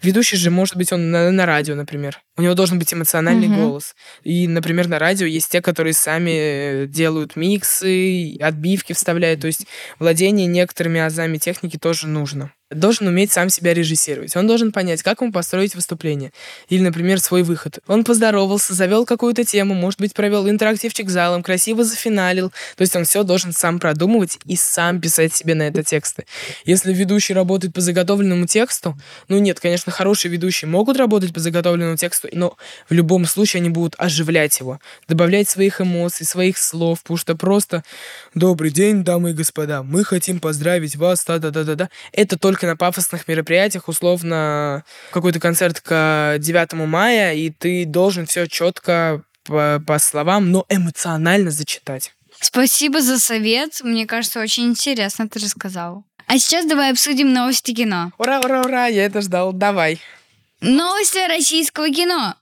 Ведущий 0.02 0.36
же, 0.36 0.50
может 0.50 0.76
быть, 0.76 0.92
он 0.92 1.10
на, 1.10 1.30
на 1.30 1.46
радио, 1.46 1.74
например. 1.74 2.20
У 2.36 2.42
него 2.42 2.54
должен 2.54 2.78
быть 2.78 2.92
эмоциональный 2.92 3.48
Мгм. 3.48 3.62
голос. 3.62 3.96
И, 4.22 4.46
например, 4.46 4.86
на 4.88 4.98
радио 4.98 5.26
есть 5.26 5.50
те, 5.50 5.62
которые 5.62 5.94
сами 5.94 6.30
э, 6.30 6.86
делают 6.86 7.34
миксы, 7.36 8.36
отбивки 8.40 8.92
вставляют. 8.92 9.40
То 9.40 9.46
есть 9.46 9.66
владение 9.98 10.46
некоторыми 10.46 11.00
азами 11.00 11.38
техники 11.38 11.77
тоже 11.78 12.06
нужно. 12.06 12.52
Должен 12.70 13.06
уметь 13.06 13.32
сам 13.32 13.48
себя 13.48 13.72
режиссировать. 13.72 14.36
Он 14.36 14.46
должен 14.46 14.72
понять, 14.72 15.02
как 15.02 15.22
ему 15.22 15.32
построить 15.32 15.74
выступление. 15.74 16.32
Или, 16.68 16.82
например, 16.82 17.18
свой 17.18 17.42
выход. 17.42 17.78
Он 17.86 18.04
поздоровался, 18.04 18.74
завел 18.74 19.06
какую-то 19.06 19.42
тему, 19.44 19.72
может 19.72 19.98
быть, 20.00 20.12
провел 20.12 20.48
интерактивчик 20.50 21.08
залом, 21.08 21.42
красиво 21.42 21.82
зафиналил. 21.82 22.50
То 22.76 22.82
есть 22.82 22.94
он 22.94 23.04
все 23.04 23.22
должен 23.22 23.54
сам 23.54 23.78
продумывать 23.78 24.38
и 24.44 24.54
сам 24.54 25.00
писать 25.00 25.34
себе 25.34 25.54
на 25.54 25.62
это 25.62 25.82
тексты. 25.82 26.26
Если 26.66 26.92
ведущий 26.92 27.32
работает 27.32 27.72
по 27.72 27.80
заготовленному 27.80 28.46
тексту, 28.46 28.98
ну 29.28 29.38
нет, 29.38 29.60
конечно, 29.60 29.90
хорошие 29.90 30.30
ведущие 30.30 30.68
могут 30.68 30.98
работать 30.98 31.32
по 31.32 31.40
заготовленному 31.40 31.96
тексту, 31.96 32.28
но 32.32 32.58
в 32.90 32.92
любом 32.92 33.24
случае 33.24 33.60
они 33.60 33.70
будут 33.70 33.94
оживлять 33.96 34.60
его, 34.60 34.78
добавлять 35.08 35.48
своих 35.48 35.80
эмоций, 35.80 36.26
своих 36.26 36.58
слов, 36.58 37.00
потому 37.00 37.16
что 37.16 37.34
просто 37.34 37.82
«Добрый 38.34 38.70
день, 38.70 39.04
дамы 39.04 39.30
и 39.30 39.32
господа, 39.32 39.82
мы 39.82 40.04
хотим 40.04 40.38
поздравить 40.38 40.96
вас, 40.96 41.24
да-да-да-да-да». 41.24 41.88
Это 42.12 42.38
только 42.38 42.57
на 42.66 42.76
пафосных 42.76 43.28
мероприятиях, 43.28 43.88
условно, 43.88 44.84
какой-то 45.10 45.40
концерт 45.40 45.80
к 45.80 46.36
9 46.38 46.72
мая, 46.86 47.34
и 47.34 47.50
ты 47.50 47.84
должен 47.84 48.26
все 48.26 48.46
четко 48.46 49.22
по, 49.44 49.82
по 49.86 49.98
словам, 49.98 50.50
но 50.50 50.66
эмоционально 50.68 51.50
зачитать. 51.50 52.12
Спасибо 52.40 53.00
за 53.00 53.18
совет. 53.18 53.80
Мне 53.82 54.06
кажется, 54.06 54.40
очень 54.40 54.64
интересно 54.64 55.28
ты 55.28 55.40
рассказал. 55.40 56.04
А 56.26 56.38
сейчас 56.38 56.66
давай 56.66 56.92
обсудим 56.92 57.32
новости 57.32 57.72
кино. 57.72 58.12
Ура, 58.18 58.40
ура, 58.40 58.62
ура, 58.62 58.86
я 58.86 59.06
это 59.06 59.22
ждал, 59.22 59.52
давай. 59.52 59.98
Новости 60.60 61.26
российского 61.26 61.88
кино. 61.88 62.34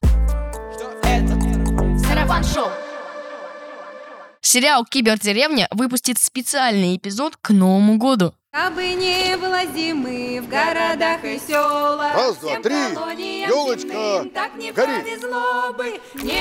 Сериал 4.41 4.85
«Кибердеревня» 4.85 5.67
выпустит 5.71 6.19
специальный 6.19 6.97
эпизод 6.97 7.37
к 7.37 7.51
Новому 7.51 7.99
году. 7.99 8.33
Кабы 8.57 8.95
не 8.95 9.37
было 9.37 9.61
зимы 9.67 10.41
в 10.41 10.49
городах 10.49 11.23
и 11.25 11.39
селах, 11.39 12.15
Раз, 12.15 12.37
два, 12.39 12.59
три. 12.61 12.73
земным 12.73 14.31
так 14.31 14.57
не 14.57 14.73
гори. 14.73 15.03
повезло 15.03 15.75
бы. 15.77 16.01
Не 16.23 16.41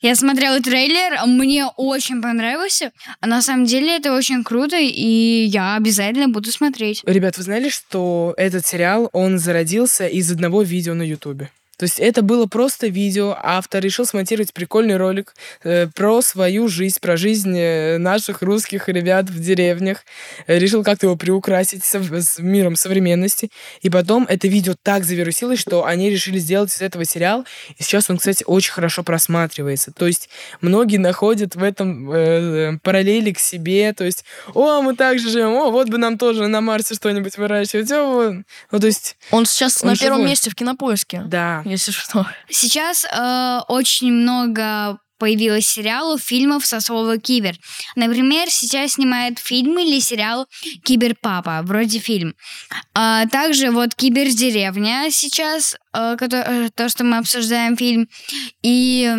Я 0.00 0.14
смотрела 0.14 0.60
трейлер, 0.60 1.26
мне 1.26 1.66
очень 1.76 2.22
понравился. 2.22 2.92
А 3.20 3.26
на 3.26 3.42
самом 3.42 3.64
деле 3.64 3.96
это 3.96 4.14
очень 4.14 4.44
круто, 4.44 4.76
и 4.76 5.44
я 5.46 5.74
обязательно 5.74 6.28
буду 6.28 6.52
смотреть. 6.52 7.02
Ребят, 7.04 7.36
вы 7.36 7.42
знали, 7.42 7.68
что 7.68 8.32
этот 8.36 8.64
сериал, 8.64 9.10
он 9.12 9.40
зародился 9.40 10.06
из 10.06 10.30
одного 10.30 10.62
видео 10.62 10.94
на 10.94 11.02
Ютубе? 11.02 11.50
То 11.76 11.84
есть 11.84 11.98
это 11.98 12.22
было 12.22 12.46
просто 12.46 12.86
видео, 12.86 13.36
автор 13.40 13.82
решил 13.82 14.06
смонтировать 14.06 14.52
прикольный 14.52 14.96
ролик 14.96 15.34
э, 15.62 15.88
про 15.94 16.22
свою 16.22 16.68
жизнь, 16.68 16.98
про 17.00 17.16
жизнь 17.16 17.56
э, 17.58 17.98
наших 17.98 18.42
русских 18.42 18.88
ребят 18.88 19.28
в 19.28 19.40
деревнях. 19.40 20.04
Э, 20.46 20.58
решил 20.58 20.84
как-то 20.84 21.06
его 21.06 21.16
приукрасить 21.16 21.84
со- 21.84 22.00
с 22.02 22.38
миром 22.38 22.76
современности. 22.76 23.50
И 23.82 23.90
потом 23.90 24.24
это 24.28 24.46
видео 24.48 24.74
так 24.82 25.04
завирусилось, 25.04 25.58
что 25.58 25.84
они 25.84 26.10
решили 26.10 26.38
сделать 26.38 26.72
из 26.74 26.80
этого 26.80 27.04
сериал. 27.04 27.44
И 27.76 27.82
сейчас 27.82 28.08
он, 28.08 28.18
кстати, 28.18 28.44
очень 28.46 28.72
хорошо 28.72 29.02
просматривается. 29.02 29.90
То 29.92 30.06
есть 30.06 30.28
многие 30.60 30.98
находят 30.98 31.56
в 31.56 31.62
этом 31.62 32.10
э, 32.12 32.78
параллели 32.82 33.32
к 33.32 33.38
себе. 33.38 33.92
То 33.92 34.04
есть, 34.04 34.24
о, 34.54 34.80
мы 34.82 34.94
так 34.94 35.18
же 35.18 35.28
живем, 35.30 35.52
о, 35.54 35.70
вот 35.70 35.88
бы 35.88 35.98
нам 35.98 36.18
тоже 36.18 36.46
на 36.46 36.60
Марсе 36.60 36.94
что-нибудь 36.94 37.36
выращивать. 37.36 37.90
О, 37.92 38.04
вот». 38.12 38.34
Ну, 38.70 38.80
то 38.80 38.86
есть, 38.86 39.16
Он 39.30 39.44
сейчас 39.46 39.82
Он 39.82 39.90
на 39.90 39.96
первом 39.96 40.18
живой. 40.18 40.30
месте 40.30 40.50
в 40.50 40.54
кинопоиске. 40.54 41.22
да. 41.26 41.62
Если 41.64 41.92
что. 41.92 42.26
Сейчас 42.48 43.04
э, 43.04 43.60
очень 43.68 44.12
много 44.12 44.98
появилось 45.18 45.66
сериалов, 45.66 46.20
фильмов 46.20 46.66
со 46.66 46.80
слова 46.80 47.18
«кибер». 47.18 47.56
Например, 47.96 48.50
сейчас 48.50 48.92
снимают 48.92 49.38
фильм 49.38 49.78
или 49.78 50.00
сериал 50.00 50.46
«Киберпапа», 50.84 51.62
вроде 51.62 51.98
фильм. 51.98 52.34
А 52.94 53.26
также 53.26 53.70
вот 53.70 53.94
«Кибердеревня» 53.94 55.06
сейчас, 55.10 55.76
э, 55.94 56.16
кото- 56.18 56.44
э, 56.46 56.68
то, 56.74 56.88
что 56.88 57.04
мы 57.04 57.18
обсуждаем 57.18 57.76
фильм. 57.76 58.08
И 58.62 59.14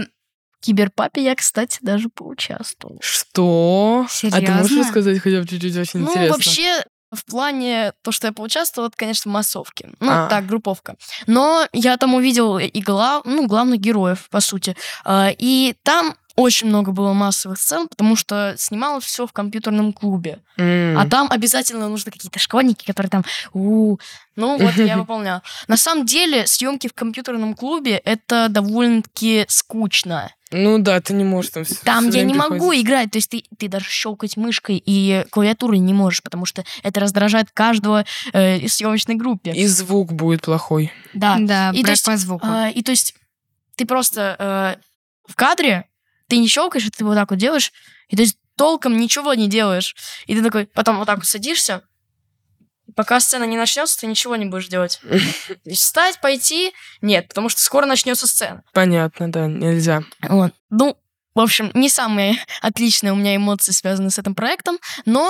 Киберпапе 0.61 1.23
я, 1.23 1.35
кстати, 1.35 1.77
даже 1.81 2.09
поучаствовал. 2.09 2.97
Что? 3.01 4.07
А 4.07 4.41
ты 4.41 4.51
можешь 4.51 4.67
Серьезно? 4.69 4.79
рассказать 4.79 5.19
хотя 5.19 5.41
бы 5.41 5.47
чуть-чуть? 5.47 5.77
Очень 5.77 5.99
ну, 5.99 6.09
интересно. 6.09 6.33
вообще, 6.33 6.83
в 7.15 7.25
плане 7.25 7.93
то, 8.01 8.11
что 8.11 8.27
я 8.27 8.33
поучаствовала, 8.33 8.87
это, 8.89 8.97
конечно, 8.97 9.31
массовки. 9.31 9.89
Ну, 9.99 10.11
А. 10.11 10.27
так, 10.27 10.45
групповка. 10.45 10.95
Но 11.27 11.65
я 11.73 11.97
там 11.97 12.13
увидел 12.13 12.57
и 12.57 12.79
глав, 12.81 13.23
ну, 13.25 13.47
главных 13.47 13.79
героев, 13.79 14.27
по 14.29 14.39
сути. 14.41 14.75
А, 15.03 15.29
И 15.37 15.75
там 15.83 16.15
очень 16.35 16.67
много 16.67 16.91
было 16.91 17.13
массовых 17.13 17.57
сцен, 17.59 17.87
потому 17.87 18.15
что 18.17 18.55
снималось 18.57 19.05
все 19.05 19.25
в 19.25 19.31
компьютерном 19.31 19.93
клубе. 19.93 20.39
М. 20.57 20.97
А 20.97 21.07
там 21.07 21.27
обязательно 21.31 21.87
нужны 21.87 22.11
какие-то 22.11 22.39
школьники, 22.39 22.85
которые 22.85 23.09
там... 23.09 23.23
«У». 23.53 23.97
Ну 24.35 24.57
вот 24.57 24.75
я 24.75 24.97
выполнял. 24.97 25.41
На 25.69 25.77
самом 25.77 26.05
деле 26.05 26.45
съемки 26.45 26.87
в 26.87 26.93
компьютерном 26.93 27.53
клубе 27.55 27.97
это 27.97 28.47
довольно-таки 28.49 29.45
скучно. 29.47 30.29
Ну 30.51 30.77
да, 30.79 31.01
ты 31.01 31.13
не 31.13 31.23
можешь 31.23 31.51
там 31.51 31.63
всё- 31.63 31.75
Там 31.83 32.09
я 32.09 32.23
не 32.23 32.33
могу 32.33 32.73
играть, 32.73 33.11
то 33.11 33.17
есть 33.17 33.29
ты, 33.29 33.43
ты 33.57 33.67
даже 33.67 33.89
щелкать 33.89 34.37
мышкой 34.37 34.81
и 34.85 35.25
клавиатурой 35.31 35.79
не 35.79 35.93
можешь, 35.93 36.21
потому 36.21 36.45
что 36.45 36.63
это 36.83 36.99
раздражает 36.99 37.49
каждого 37.51 38.05
э, 38.33 38.59
из 38.59 38.75
съемочной 38.75 39.15
группе. 39.15 39.51
И 39.51 39.65
звук 39.65 40.13
будет 40.13 40.43
плохой. 40.43 40.91
Да. 41.13 41.37
Да, 41.39 41.71
И 41.71 41.83
то 41.83 41.91
есть, 41.91 42.05
по 42.05 42.15
звуку. 42.17 42.45
А, 42.47 42.69
и 42.69 42.83
то 42.83 42.91
есть 42.91 43.15
ты 43.75 43.85
просто 43.85 44.35
э, 44.37 45.31
в 45.31 45.35
кадре, 45.35 45.85
ты 46.27 46.37
не 46.37 46.47
щелкаешь, 46.47 46.87
ты 46.95 47.03
вот 47.03 47.15
так 47.15 47.31
вот 47.31 47.39
делаешь, 47.39 47.73
и 48.09 48.15
то 48.15 48.21
есть 48.21 48.37
толком 48.55 48.97
ничего 48.97 49.33
не 49.33 49.47
делаешь. 49.49 49.95
И 50.27 50.35
ты 50.35 50.43
такой 50.43 50.67
потом 50.67 50.97
вот 50.97 51.05
так 51.05 51.17
вот 51.17 51.25
садишься, 51.25 51.81
пока 52.95 53.19
сцена 53.19 53.45
не 53.45 53.57
начнется, 53.57 53.99
ты 53.99 54.07
ничего 54.07 54.35
не 54.35 54.45
будешь 54.45 54.67
делать. 54.67 54.99
Встать, 55.71 56.19
пойти, 56.21 56.73
нет, 57.01 57.27
потому 57.27 57.49
что 57.49 57.61
скоро 57.61 57.85
начнется 57.85 58.27
сцена. 58.27 58.63
Понятно, 58.73 59.31
да, 59.31 59.47
нельзя. 59.47 60.03
Вот. 60.21 60.53
Ну, 60.69 60.97
в 61.33 61.39
общем, 61.39 61.71
не 61.73 61.89
самые 61.89 62.37
отличные 62.61 63.13
у 63.13 63.15
меня 63.15 63.35
эмоции 63.35 63.71
связаны 63.71 64.09
с 64.09 64.19
этим 64.19 64.35
проектом, 64.35 64.77
но, 65.05 65.29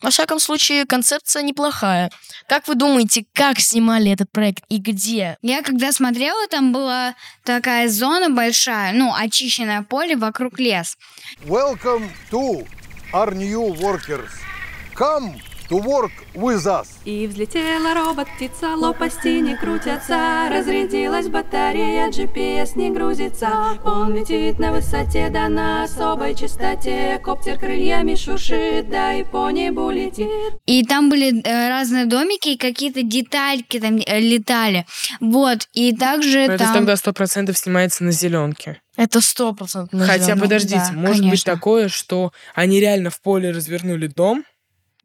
во 0.00 0.10
всяком 0.10 0.38
случае, 0.38 0.86
концепция 0.86 1.42
неплохая. 1.42 2.10
Как 2.48 2.68
вы 2.68 2.74
думаете, 2.74 3.24
как 3.32 3.58
снимали 3.58 4.12
этот 4.12 4.30
проект 4.30 4.64
и 4.68 4.78
где? 4.78 5.36
Я 5.42 5.62
когда 5.62 5.92
смотрела, 5.92 6.46
там 6.48 6.72
была 6.72 7.14
такая 7.44 7.88
зона 7.88 8.30
большая, 8.30 8.92
ну, 8.92 9.12
очищенное 9.14 9.82
поле 9.82 10.16
вокруг 10.16 10.58
лес. 10.58 10.96
Welcome 11.44 12.08
to 12.30 12.66
our 13.12 13.34
new 13.34 13.74
workers. 13.74 14.30
Come 14.94 15.40
to 15.68 15.82
work 15.82 16.12
with 16.34 16.66
us. 16.66 16.86
И 17.04 17.26
взлетела 17.26 17.94
робот-птица, 17.94 18.74
лопасти 18.76 19.40
не 19.40 19.56
крутятся 19.56 20.48
Разрядилась 20.50 21.28
батарея, 21.28 22.08
GPS 22.10 22.76
не 22.76 22.90
грузится 22.90 23.78
Он 23.84 24.14
летит 24.14 24.58
на 24.58 24.72
высоте, 24.72 25.28
да 25.30 25.48
на 25.48 25.84
особой 25.84 26.34
частоте 26.34 27.20
Коптер 27.22 27.58
крыльями 27.58 28.14
шуршит, 28.14 28.88
да 28.88 29.14
и 29.14 29.24
по 29.24 29.50
небу 29.50 29.90
летит 29.90 30.28
И 30.66 30.84
там 30.84 31.10
были 31.10 31.40
э, 31.42 31.68
разные 31.68 32.06
домики, 32.06 32.50
и 32.50 32.56
какие-то 32.56 33.02
детальки 33.02 33.78
там 33.78 33.96
э, 33.96 34.20
летали. 34.20 34.86
Вот, 35.20 35.68
и 35.72 35.94
также 35.94 36.46
Но 36.46 36.54
это 36.54 36.64
там... 36.64 36.74
тогда 36.74 36.96
сто 36.96 37.12
процентов 37.12 37.58
снимается 37.58 38.04
на 38.04 38.12
зеленке. 38.12 38.80
Это 38.96 39.20
сто 39.20 39.52
процентов. 39.52 40.00
Хотя, 40.06 40.36
подождите, 40.36 40.82
да, 40.90 40.92
может 40.92 41.22
быть 41.22 41.44
конечно. 41.44 41.54
такое, 41.54 41.88
что 41.88 42.32
они 42.54 42.80
реально 42.80 43.10
в 43.10 43.20
поле 43.20 43.52
развернули 43.52 44.08
дом, 44.08 44.44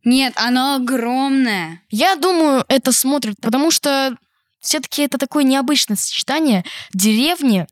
Нет, 0.03 0.33
оно 0.36 0.75
огромное. 0.75 1.81
Я 1.89 2.15
думаю, 2.15 2.65
это 2.67 2.91
смотрят, 2.91 3.36
потому 3.41 3.72
что 3.72 4.17
все-таки 4.60 5.03
это 5.03 5.17
такое 5.17 5.43
необычное 5.43 5.98
сочетание 5.98 6.63
деревни 6.93 7.67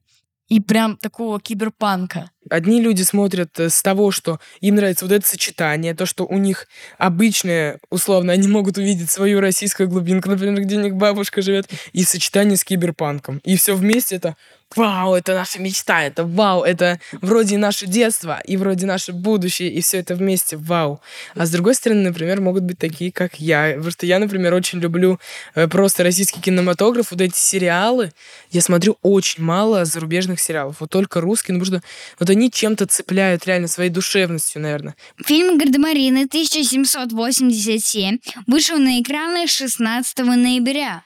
и 0.47 0.59
прям 0.59 0.97
такого 0.97 1.39
киберпанка. 1.39 2.31
Одни 2.51 2.81
люди 2.81 3.03
смотрят 3.03 3.59
э, 3.59 3.69
с 3.69 3.81
того, 3.81 4.11
что 4.11 4.39
им 4.59 4.75
нравится 4.75 5.05
вот 5.05 5.13
это 5.13 5.27
сочетание, 5.27 5.93
то, 5.93 6.05
что 6.05 6.25
у 6.25 6.37
них 6.37 6.67
обычное, 6.97 7.79
условно, 7.89 8.33
они 8.33 8.47
могут 8.47 8.77
увидеть 8.77 9.09
свою 9.09 9.39
российскую 9.39 9.87
глубинку, 9.87 10.29
например, 10.29 10.61
где 10.61 10.77
у 10.77 10.81
них 10.81 10.95
бабушка 10.95 11.41
живет, 11.41 11.69
и 11.93 12.03
сочетание 12.03 12.57
с 12.57 12.63
киберпанком. 12.63 13.39
И 13.43 13.55
все 13.55 13.75
вместе 13.75 14.17
это 14.17 14.35
вау, 14.75 15.15
это 15.15 15.33
наша 15.33 15.59
мечта, 15.59 16.03
это 16.03 16.25
вау, 16.25 16.63
это 16.63 16.99
вроде 17.21 17.57
наше 17.57 17.87
детство, 17.87 18.41
и 18.45 18.57
вроде 18.57 18.85
наше 18.85 19.13
будущее, 19.13 19.69
и 19.69 19.81
все 19.81 19.99
это 19.99 20.15
вместе 20.15 20.57
вау. 20.57 21.01
А 21.35 21.45
с 21.45 21.51
другой 21.51 21.75
стороны, 21.75 22.01
например, 22.03 22.41
могут 22.41 22.63
быть 22.63 22.77
такие, 22.77 23.11
как 23.11 23.39
я. 23.39 23.73
Потому 23.75 23.91
что 23.91 24.05
я, 24.05 24.19
например, 24.19 24.53
очень 24.53 24.79
люблю 24.79 25.19
э, 25.55 25.67
просто 25.67 26.03
российский 26.03 26.41
кинематограф, 26.41 27.11
вот 27.11 27.21
эти 27.21 27.35
сериалы. 27.35 28.11
Я 28.51 28.61
смотрю 28.61 28.97
очень 29.01 29.43
мало 29.43 29.85
зарубежных 29.85 30.39
сериалов, 30.39 30.77
вот 30.79 30.89
только 30.89 31.21
русские, 31.21 31.57
ну, 31.57 31.63
потому 31.63 31.79
что 31.79 31.87
вот 32.19 32.29
они 32.29 32.40
чем-то 32.49 32.87
цепляют 32.87 33.45
реально 33.45 33.67
своей 33.67 33.89
душевностью, 33.89 34.61
наверное. 34.61 34.95
Фильм 35.25 35.57
«Гардемарины» 35.57 36.25
1787 36.25 38.17
вышел 38.47 38.77
на 38.77 39.01
экраны 39.01 39.47
16 39.47 40.19
ноября. 40.19 41.03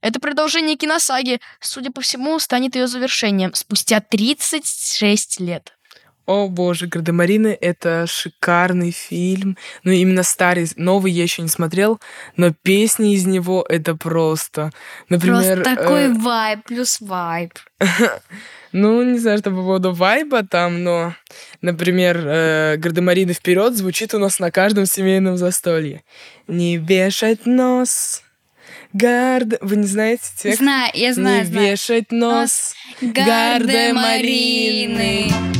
Это 0.00 0.20
продолжение 0.20 0.76
киносаги, 0.76 1.40
судя 1.60 1.90
по 1.90 2.00
всему, 2.00 2.38
станет 2.38 2.76
ее 2.76 2.86
завершением 2.86 3.54
спустя 3.54 4.00
36 4.00 5.40
лет. 5.40 5.74
О 6.28 6.46
боже, 6.46 6.88
Гардемарины— 6.88 7.56
это 7.60 8.06
шикарный 8.06 8.90
фильм. 8.90 9.56
Ну, 9.82 9.92
именно 9.92 10.22
старый, 10.22 10.70
новый 10.76 11.10
я 11.10 11.22
еще 11.22 11.40
не 11.40 11.48
смотрел, 11.48 12.00
но 12.36 12.52
песни 12.52 13.14
из 13.14 13.24
него— 13.24 13.64
это 13.68 13.96
просто... 13.96 14.70
Например, 15.08 15.62
Просто 15.62 15.76
такой 15.76 16.04
э, 16.04 16.12
вайб 16.12 16.64
плюс 16.66 17.00
вайб. 17.00 17.54
Ну, 18.72 19.02
не 19.02 19.18
знаю, 19.18 19.38
что 19.38 19.50
по 19.50 19.56
поводу 19.56 19.92
вайба 19.92 20.42
там, 20.42 20.82
но, 20.84 21.14
например, 21.62 22.22
э, 22.24 22.76
«Гардемарины 22.76 23.32
вперед» 23.32 23.74
звучит 23.76 24.14
у 24.14 24.18
нас 24.18 24.38
на 24.38 24.50
каждом 24.50 24.86
семейном 24.86 25.36
застолье. 25.36 26.02
Не 26.46 26.76
вешать 26.76 27.46
нос, 27.46 28.22
гард... 28.92 29.54
Вы 29.60 29.76
не 29.76 29.86
знаете 29.86 30.24
текст? 30.36 30.58
Знаю, 30.60 30.90
я 30.94 31.14
знаю, 31.14 31.40
Не 31.40 31.46
знаю. 31.46 31.70
вешать 31.70 32.12
нос, 32.12 32.74
Гардемарины. 33.00 35.28
Я 35.28 35.57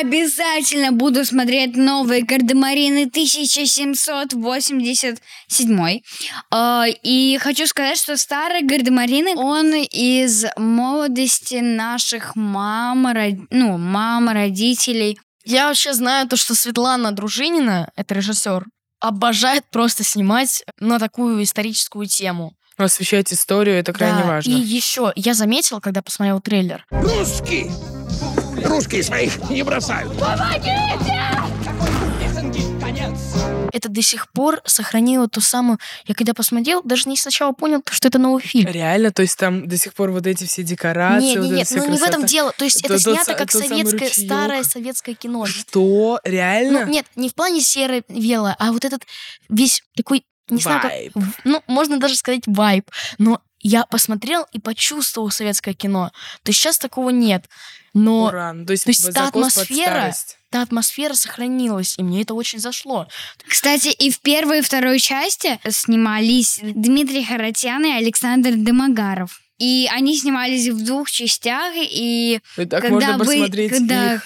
обязательно 0.00 0.92
буду 0.92 1.24
смотреть 1.24 1.76
новые 1.76 2.22
Гардемарины 2.22 3.06
1787. 3.06 6.00
Э, 6.50 6.84
И 7.02 7.38
хочу 7.40 7.66
сказать, 7.66 7.98
что 7.98 8.16
старый 8.16 8.62
Гардемарины, 8.62 9.36
он 9.36 9.74
из 9.74 10.44
молодости 10.56 11.56
наших 11.56 12.36
мам, 12.36 13.06
ну, 13.50 13.78
мам, 13.78 14.28
родителей. 14.28 15.18
Я 15.44 15.68
вообще 15.68 15.92
знаю 15.92 16.28
то, 16.28 16.36
что 16.36 16.54
Светлана 16.54 17.12
Дружинина, 17.12 17.90
это 17.96 18.14
режиссер, 18.14 18.64
обожает 19.00 19.64
просто 19.70 20.02
снимать 20.02 20.64
на 20.80 20.98
такую 20.98 21.42
историческую 21.42 22.06
тему. 22.06 22.54
Освещать 22.76 23.32
историю— 23.32 23.76
это 23.78 23.92
крайне 23.92 24.22
Да, 24.22 24.26
важно. 24.26 24.50
И 24.50 24.54
еще, 24.54 25.12
я 25.14 25.34
заметила, 25.34 25.80
когда 25.80 26.02
посмотрела 26.02 26.40
трейлер, 26.40 26.84
Русские! 26.90 27.70
Русские 28.64 29.02
своих 29.02 29.50
не 29.50 29.62
бросают. 29.62 30.12
это 33.74 33.88
до 33.88 34.02
сих 34.02 34.30
пор 34.30 34.60
сохранило 34.64 35.28
ту 35.28 35.40
самую... 35.40 35.78
Я 36.06 36.14
когда 36.14 36.32
посмотрел, 36.32 36.80
даже 36.84 37.08
не 37.08 37.16
сначала 37.16 37.52
понял, 37.52 37.82
что 37.90 38.06
это 38.06 38.18
новый 38.18 38.40
фильм. 38.40 38.70
Реально? 38.70 39.10
То 39.10 39.22
есть 39.22 39.36
там 39.36 39.66
до 39.66 39.76
сих 39.76 39.94
пор 39.94 40.12
вот 40.12 40.26
эти 40.28 40.44
все 40.44 40.62
декорации, 40.62 41.26
Нет, 41.26 41.38
вот 41.38 41.50
нет, 41.50 41.68
ну 41.72 41.90
не 41.90 41.98
в 41.98 42.02
этом 42.04 42.24
дело. 42.24 42.52
То 42.56 42.64
есть 42.64 42.82
То- 42.82 42.94
это 42.94 43.04
тот 43.04 43.14
снято 43.14 43.32
са- 43.32 43.36
как 43.36 43.50
тот 43.50 43.62
советское, 43.66 44.08
старое 44.08 44.62
советское 44.62 45.14
кино. 45.14 45.44
Что? 45.44 46.20
Реально? 46.22 46.86
Ну, 46.86 46.92
нет, 46.92 47.04
не 47.16 47.28
в 47.28 47.34
плане 47.34 47.60
серо-белое, 47.60 48.54
а 48.58 48.70
вот 48.70 48.84
этот 48.84 49.02
весь 49.48 49.82
такой, 49.96 50.24
не 50.48 50.62
знаю, 50.62 50.80
как- 50.80 50.90
Вайб. 50.92 51.12
ну, 51.42 51.60
можно 51.66 51.98
даже 51.98 52.14
сказать 52.14 52.42
вайб. 52.46 52.88
Но 53.18 53.40
я 53.64 53.84
посмотрел 53.86 54.46
и 54.52 54.60
почувствовал 54.60 55.30
советское 55.30 55.74
кино. 55.74 56.12
То 56.44 56.50
есть 56.50 56.60
сейчас 56.60 56.78
такого 56.78 57.10
нет. 57.10 57.46
Но 57.94 58.26
Ура. 58.26 58.52
Ну, 58.52 58.66
То 58.66 58.72
есть, 58.72 58.84
то 58.84 58.90
есть 58.90 59.12
та 59.12 59.28
атмосфера, 59.28 60.12
та 60.50 60.62
атмосфера 60.62 61.14
сохранилась, 61.14 61.94
и 61.98 62.02
мне 62.02 62.22
это 62.22 62.34
очень 62.34 62.58
зашло. 62.58 63.08
Кстати, 63.48 63.88
и 63.88 64.10
в 64.10 64.20
первой 64.20 64.58
и 64.58 64.62
второй 64.62 64.98
части 65.00 65.58
снимались 65.68 66.58
Дмитрий 66.62 67.24
Харатьян 67.24 67.84
и 67.84 67.90
Александр 67.92 68.52
Демогаров. 68.54 69.40
И 69.58 69.88
они 69.92 70.16
снимались 70.18 70.68
в 70.68 70.84
двух 70.84 71.08
частях, 71.10 71.72
и 71.76 72.40
И 72.56 72.64
так 72.66 72.82
когда 72.82 73.12
можно 73.12 73.18
вы- 73.18 73.24
посмотреть 73.24 73.70
когда- 73.70 74.14
их 74.14 74.22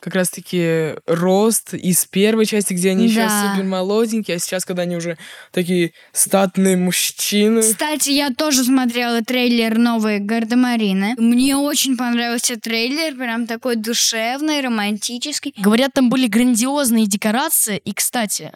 как 0.00 0.14
раз-таки 0.14 0.94
рост 1.06 1.74
из 1.74 2.04
первой 2.06 2.46
части, 2.46 2.72
где 2.72 2.90
они 2.90 3.08
Да. 3.12 3.52
супер 3.52 3.64
молоденькие, 3.66 4.36
а 4.36 4.40
сейчас, 4.40 4.64
когда 4.64 4.82
они 4.82 4.96
уже 4.96 5.18
такие 5.52 5.92
статные 6.12 6.76
мужчины. 6.76 7.60
Кстати, 7.62 8.10
я 8.10 8.30
тоже 8.30 8.64
смотрела 8.64 9.22
трейлер 9.22 9.78
новой 9.78 10.18
Гардемарины. 10.18 11.14
Мне 11.18 11.56
очень 11.56 11.96
понравился 11.96 12.58
трейлер, 12.58 13.14
прям 13.16 13.46
такой 13.46 13.76
душевный, 13.76 14.60
романтический. 14.60 15.54
Говорят, 15.58 15.92
там 15.94 16.08
были 16.08 16.26
грандиозные 16.26 17.06
декорации. 17.06 17.78
И, 17.78 17.92
кстати, 17.92 18.52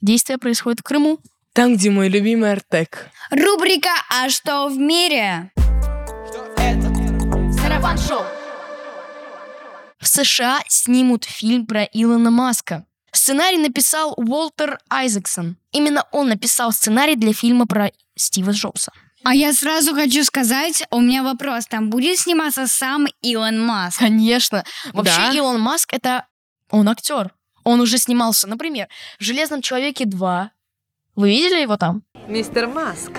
действие 0.00 0.38
происходит 0.38 0.80
в 0.80 0.82
Крыму. 0.82 1.18
Там, 1.52 1.74
где 1.76 1.90
мой 1.90 2.08
любимый 2.08 2.52
Артек. 2.52 3.08
Рубрика 3.30 3.90
«А 4.10 4.28
что 4.30 4.68
в 4.68 4.76
мире?» 4.76 5.50
Сарафан 7.60 7.98
Шоу. 7.98 8.22
США 10.02 10.60
снимут 10.68 11.24
фильм 11.24 11.66
про 11.66 11.84
Илона 11.84 12.30
Маска. 12.30 12.84
Сценарий 13.12 13.58
написал 13.58 14.14
Уолтер 14.16 14.78
Айзексон. 14.90 15.56
Именно 15.72 16.04
он 16.12 16.28
написал 16.28 16.72
сценарий 16.72 17.16
для 17.16 17.32
фильма 17.32 17.66
про 17.66 17.90
Стива 18.16 18.50
Джобса. 18.50 18.92
А 19.24 19.34
я 19.34 19.52
сразу 19.52 19.94
хочу 19.94 20.22
сказать, 20.24 20.84
у 20.90 21.00
меня 21.00 21.22
вопрос, 21.22 21.66
там 21.66 21.90
будет 21.90 22.18
сниматься 22.18 22.66
сам 22.66 23.06
Илон 23.22 23.60
Маск? 23.60 23.98
Конечно. 23.98 24.64
Вообще 24.92 25.16
Да. 25.16 25.32
Илон 25.32 25.60
Маск 25.60 25.92
это 25.92 26.26
он 26.70 26.88
актер. 26.88 27.34
Он 27.64 27.80
уже 27.80 27.98
снимался, 27.98 28.46
например, 28.46 28.88
в 29.18 29.24
Железном 29.24 29.62
человеке 29.62 30.04
2. 30.04 30.50
Вы 31.16 31.30
видели 31.30 31.62
его 31.62 31.76
там? 31.76 32.02
Мистер 32.28 32.68
Маск. 32.68 33.10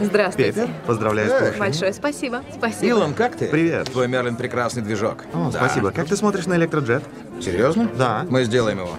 Здравствуйте. 0.00 0.52
Пеппер, 0.52 0.70
поздравляю 0.86 1.54
с. 1.54 1.58
Большое 1.58 1.92
спасибо. 1.92 2.42
Спасибо. 2.56 2.86
Илон, 2.86 3.14
как 3.14 3.36
ты? 3.36 3.46
Привет. 3.48 3.90
Твой 3.90 4.08
Мерлин 4.08 4.36
прекрасный 4.36 4.82
движок. 4.82 5.24
О, 5.32 5.50
Да. 5.50 5.58
спасибо. 5.58 5.90
Как 5.90 6.08
ты 6.08 6.16
смотришь 6.16 6.46
на 6.46 6.54
электроджет? 6.54 7.02
Серьезно? 7.42 7.88
Да. 7.96 8.26
Мы 8.28 8.44
сделаем 8.44 8.78
его. 8.78 8.96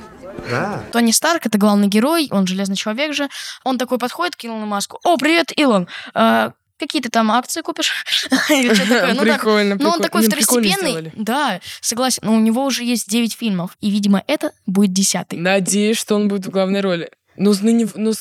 Да. 0.50 0.84
Тони 0.91 1.12
Старк 1.12 1.45
это 1.45 1.58
главный 1.58 1.88
герой, 1.88 2.28
он 2.32 2.47
железный 2.47 2.76
человек 2.76 3.13
же. 3.13 3.30
Он 3.63 3.78
такой 3.78 3.97
подходит 4.00 4.36
к 4.36 4.45
Илону 4.45 4.65
Маску. 4.65 5.00
О, 5.04 5.17
привет, 5.17 5.52
Илон. 5.58 5.88
А, 6.13 6.54
какие 6.80 7.02
ты 7.02 7.10
там 7.10 7.32
акции 7.32 7.62
купишь? 7.62 7.91
Или 8.50 8.74
что 8.74 8.84
такое? 8.88 9.13
Ну, 9.13 9.26
так, 9.26 9.41
Прикольно, 9.41 9.76
Ну, 9.80 9.89
он 9.89 10.00
прикольно. 10.00 10.04
такой 10.04 10.21
Не, 10.24 10.30
прикольно 10.30 10.63
второстепенный. 10.63 10.91
сделали. 10.91 11.12
Да, 11.15 11.60
согласен. 11.82 12.24
Но 12.26 12.34
у 12.34 12.39
него 12.39 12.65
уже 12.65 12.84
есть 12.84 13.08
9 13.10 13.34
фильмов. 13.36 13.78
И, 13.82 13.91
видимо, 13.91 14.24
это 14.26 14.52
будет 14.65 14.93
десятый. 14.93 15.38
Надеюсь, 15.38 15.97
что 15.97 16.15
он 16.15 16.28
будет 16.28 16.45
в 16.47 16.50
главной 16.50 16.82
роли. 16.82 17.12
Ну, 17.38 17.54
с- 17.54 17.62
ну, 17.62 17.89
ну, 17.96 18.13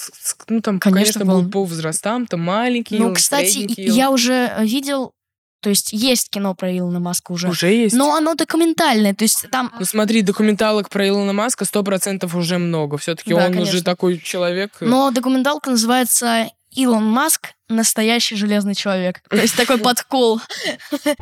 ну, 0.49 0.61
там, 0.61 0.79
Конечно, 0.79 1.20
конечно, 1.20 1.25
был. 1.25 1.51
по 1.51 1.64
возрастам, 1.64 2.27
там 2.27 2.40
маленький, 2.40 2.99
Ну, 2.99 3.12
кстати, 3.14 3.66
я 3.79 4.11
уже 4.11 4.53
видел... 4.61 5.12
То 5.62 5.68
есть 5.68 5.92
есть 5.92 6.31
кино 6.31 6.55
про 6.55 6.75
Илона 6.75 7.01
Маска 7.01 7.33
уже. 7.33 7.46
Уже 7.49 7.70
есть? 7.70 7.94
Но 7.94 8.14
оно 8.14 8.35
документальное. 8.35 9.12
То 9.14 9.25
есть 9.25 9.44
там... 9.51 9.70
Ну 9.79 9.85
смотри, 9.85 10.23
документалок 10.23 10.88
про 10.88 11.07
Илона 11.07 11.35
Маска 11.35 11.66
сто 11.66 11.83
процентов 11.83 12.35
уже 12.35 12.57
много. 12.57 12.96
Все-таки 12.96 13.35
Да, 13.35 13.44
он 13.44 13.51
уже 13.51 13.59
конечно. 13.59 13.83
такой 13.83 14.18
человек. 14.18 14.70
э, 14.81 14.87
Но 14.87 15.11
документалка 15.11 15.68
называется 15.70 16.49
«Илон 16.74 17.04
Маск. 17.04 17.54
Настоящий 17.68 18.37
железный 18.37 18.74
человек». 18.74 19.20
То 19.28 19.37
есть 19.37 19.56
такой 19.56 19.78
подкол. 19.83 20.40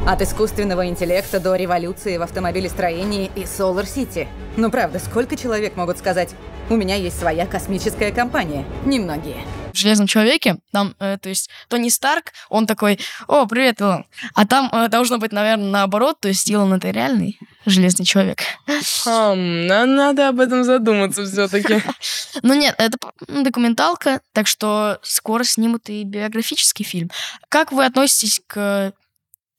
От 0.07 0.23
искусственного 0.23 0.87
интеллекта 0.87 1.41
до 1.41 1.55
революции 1.55 2.17
в 2.17 2.23
автомобилестроении 2.23 3.31
и 3.35 3.45
City. 3.85 4.29
Ну 4.57 4.71
правда, 4.71 4.99
сколько 4.99 5.37
человек 5.37 5.77
могут 5.77 5.99
сказать 5.99 6.35
«У 6.71 6.77
меня 6.77 6.95
есть 6.95 7.19
своя 7.19 7.47
космическая 7.47 8.13
компания»? 8.13 8.65
Немногие. 8.85 9.45
В 9.73 9.77
Железном 9.77 10.07
человеке, 10.07 10.57
там, 10.73 10.95
э, 10.99 11.19
то 11.21 11.29
есть 11.29 11.51
Тони 11.69 11.89
Старк, 11.89 12.33
он 12.49 12.67
такой, 12.67 12.99
о, 13.27 13.47
привет, 13.47 13.81
Илон. 13.81 14.07
А 14.35 14.47
там 14.47 14.69
э, 14.73 14.89
должно 14.89 15.19
быть, 15.19 15.33
наверное, 15.33 15.71
наоборот, 15.71 16.21
то 16.21 16.29
есть 16.29 16.49
Илон 16.51 16.73
это 16.75 16.91
реальный 16.91 17.39
железный 17.67 18.05
человек. 18.07 18.41
Хм, 19.05 19.67
на- 19.67 19.87
надо 19.87 20.29
об 20.29 20.41
этом 20.41 20.65
задуматься 20.65 21.25
все-таки. 21.25 21.83
Ну 22.43 22.55
нет, 22.55 22.75
это 22.79 22.97
документалка, 23.27 24.21
так 24.33 24.47
что 24.47 24.99
скоро 25.03 25.45
снимут 25.45 25.89
и 25.89 26.05
биографический 26.05 26.85
фильм. 26.85 27.11
Как 27.49 27.73
вы 27.73 27.85
относитесь 27.85 28.41
к 28.47 28.93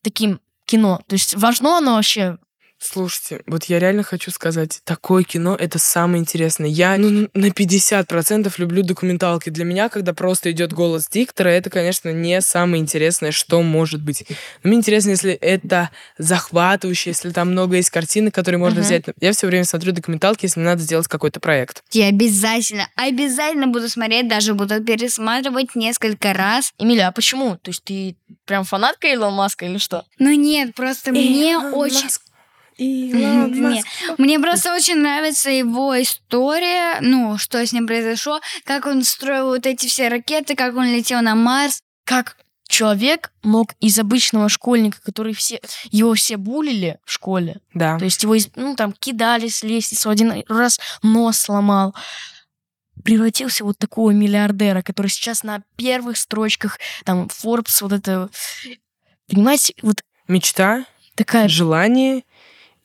таким 0.02 0.40
кино? 0.64 1.00
То 1.06 1.14
есть 1.14 1.34
важно 1.36 1.76
оно 1.78 1.94
вообще? 1.96 2.38
Слушайте, 2.82 3.42
вот 3.46 3.64
я 3.64 3.78
реально 3.78 4.02
хочу 4.02 4.30
сказать, 4.30 4.80
такое 4.84 5.22
кино— 5.22 5.54
это 5.58 5.78
самое 5.78 6.20
интересное. 6.20 6.66
Я 6.66 6.96
ну, 6.96 7.28
на 7.34 7.46
50% 7.46 8.52
люблю 8.56 8.82
документалки. 8.82 9.50
Для 9.50 9.66
меня, 9.66 9.90
когда 9.90 10.14
просто 10.14 10.50
идет 10.50 10.72
голос 10.72 11.06
диктора, 11.08 11.50
это, 11.50 11.68
конечно, 11.68 12.08
не 12.10 12.40
самое 12.40 12.82
интересное, 12.82 13.32
что 13.32 13.60
может 13.60 14.02
быть. 14.02 14.24
Но 14.62 14.68
мне 14.70 14.78
интересно, 14.78 15.10
если 15.10 15.32
это 15.32 15.90
захватывающе, 16.16 17.10
если 17.10 17.30
там 17.30 17.50
много 17.50 17.76
есть 17.76 17.90
картинок, 17.90 18.34
которые 18.34 18.58
можно 18.58 18.80
Мгм. 18.80 18.86
взять. 18.86 19.04
Я 19.20 19.32
все 19.32 19.46
время 19.46 19.64
смотрю 19.64 19.92
документалки, 19.92 20.46
если 20.46 20.58
мне 20.60 20.70
надо 20.70 20.80
сделать 20.82 21.06
какой-то 21.06 21.38
проект. 21.38 21.82
Я 21.92 22.06
обязательно, 22.06 22.88
обязательно 22.96 23.66
буду 23.66 23.90
смотреть, 23.90 24.26
даже 24.26 24.54
буду 24.54 24.82
пересматривать 24.82 25.74
несколько 25.74 26.32
раз. 26.32 26.72
Эмиля, 26.78 27.08
а 27.08 27.12
почему? 27.12 27.56
То 27.56 27.70
есть 27.72 27.84
ты 27.84 28.16
прям 28.46 28.64
фанатка 28.64 29.12
Илона 29.12 29.36
Маска 29.36 29.66
или 29.66 29.76
что? 29.76 30.04
Ну 30.18 30.32
нет, 30.32 30.74
просто 30.74 31.10
мне 31.10 31.52
Илон 31.52 31.74
очень... 31.74 32.04
Маск, 32.04 32.22
Илон 32.84 33.60
Маск. 33.60 33.86
Мне 34.18 34.38
просто 34.38 34.74
очень 34.74 34.96
нравится 34.96 35.50
его 35.50 36.00
история, 36.00 37.00
ну, 37.00 37.36
что 37.38 37.64
с 37.64 37.72
ним 37.72 37.86
произошло, 37.86 38.40
как 38.64 38.86
он 38.86 39.04
строил 39.04 39.48
вот 39.48 39.66
эти 39.66 39.86
все 39.86 40.08
ракеты, 40.08 40.54
как 40.54 40.74
он 40.76 40.86
летел 40.86 41.20
на 41.20 41.34
Марс. 41.34 41.82
Как 42.04 42.36
человек 42.66 43.32
мог 43.42 43.74
из 43.80 43.98
обычного 43.98 44.48
школьника, 44.48 44.98
который 45.02 45.34
все, 45.34 45.60
его 45.90 46.14
все 46.14 46.36
булили 46.36 46.98
в 47.04 47.12
школе, 47.12 47.60
Да. 47.74 47.98
то 47.98 48.04
есть 48.04 48.22
его, 48.22 48.36
ну, 48.54 48.76
там, 48.76 48.92
кидали 48.92 49.48
с 49.48 49.62
лестницы, 49.62 50.06
один 50.06 50.42
раз 50.48 50.80
нос 51.02 51.36
сломал, 51.36 51.94
превратился 53.04 53.64
в 53.64 53.66
вот 53.66 53.78
такого 53.78 54.12
миллиардера, 54.12 54.82
который 54.82 55.08
сейчас 55.08 55.42
на 55.42 55.62
первых 55.76 56.16
строчках, 56.16 56.78
там, 57.04 57.26
Forbes, 57.26 57.78
вот 57.82 57.92
это... 57.92 58.30
Понимаете, 59.28 59.74
вот 59.82 60.02
Мечта, 60.28 60.86
такая... 61.16 61.48
желание 61.48 62.22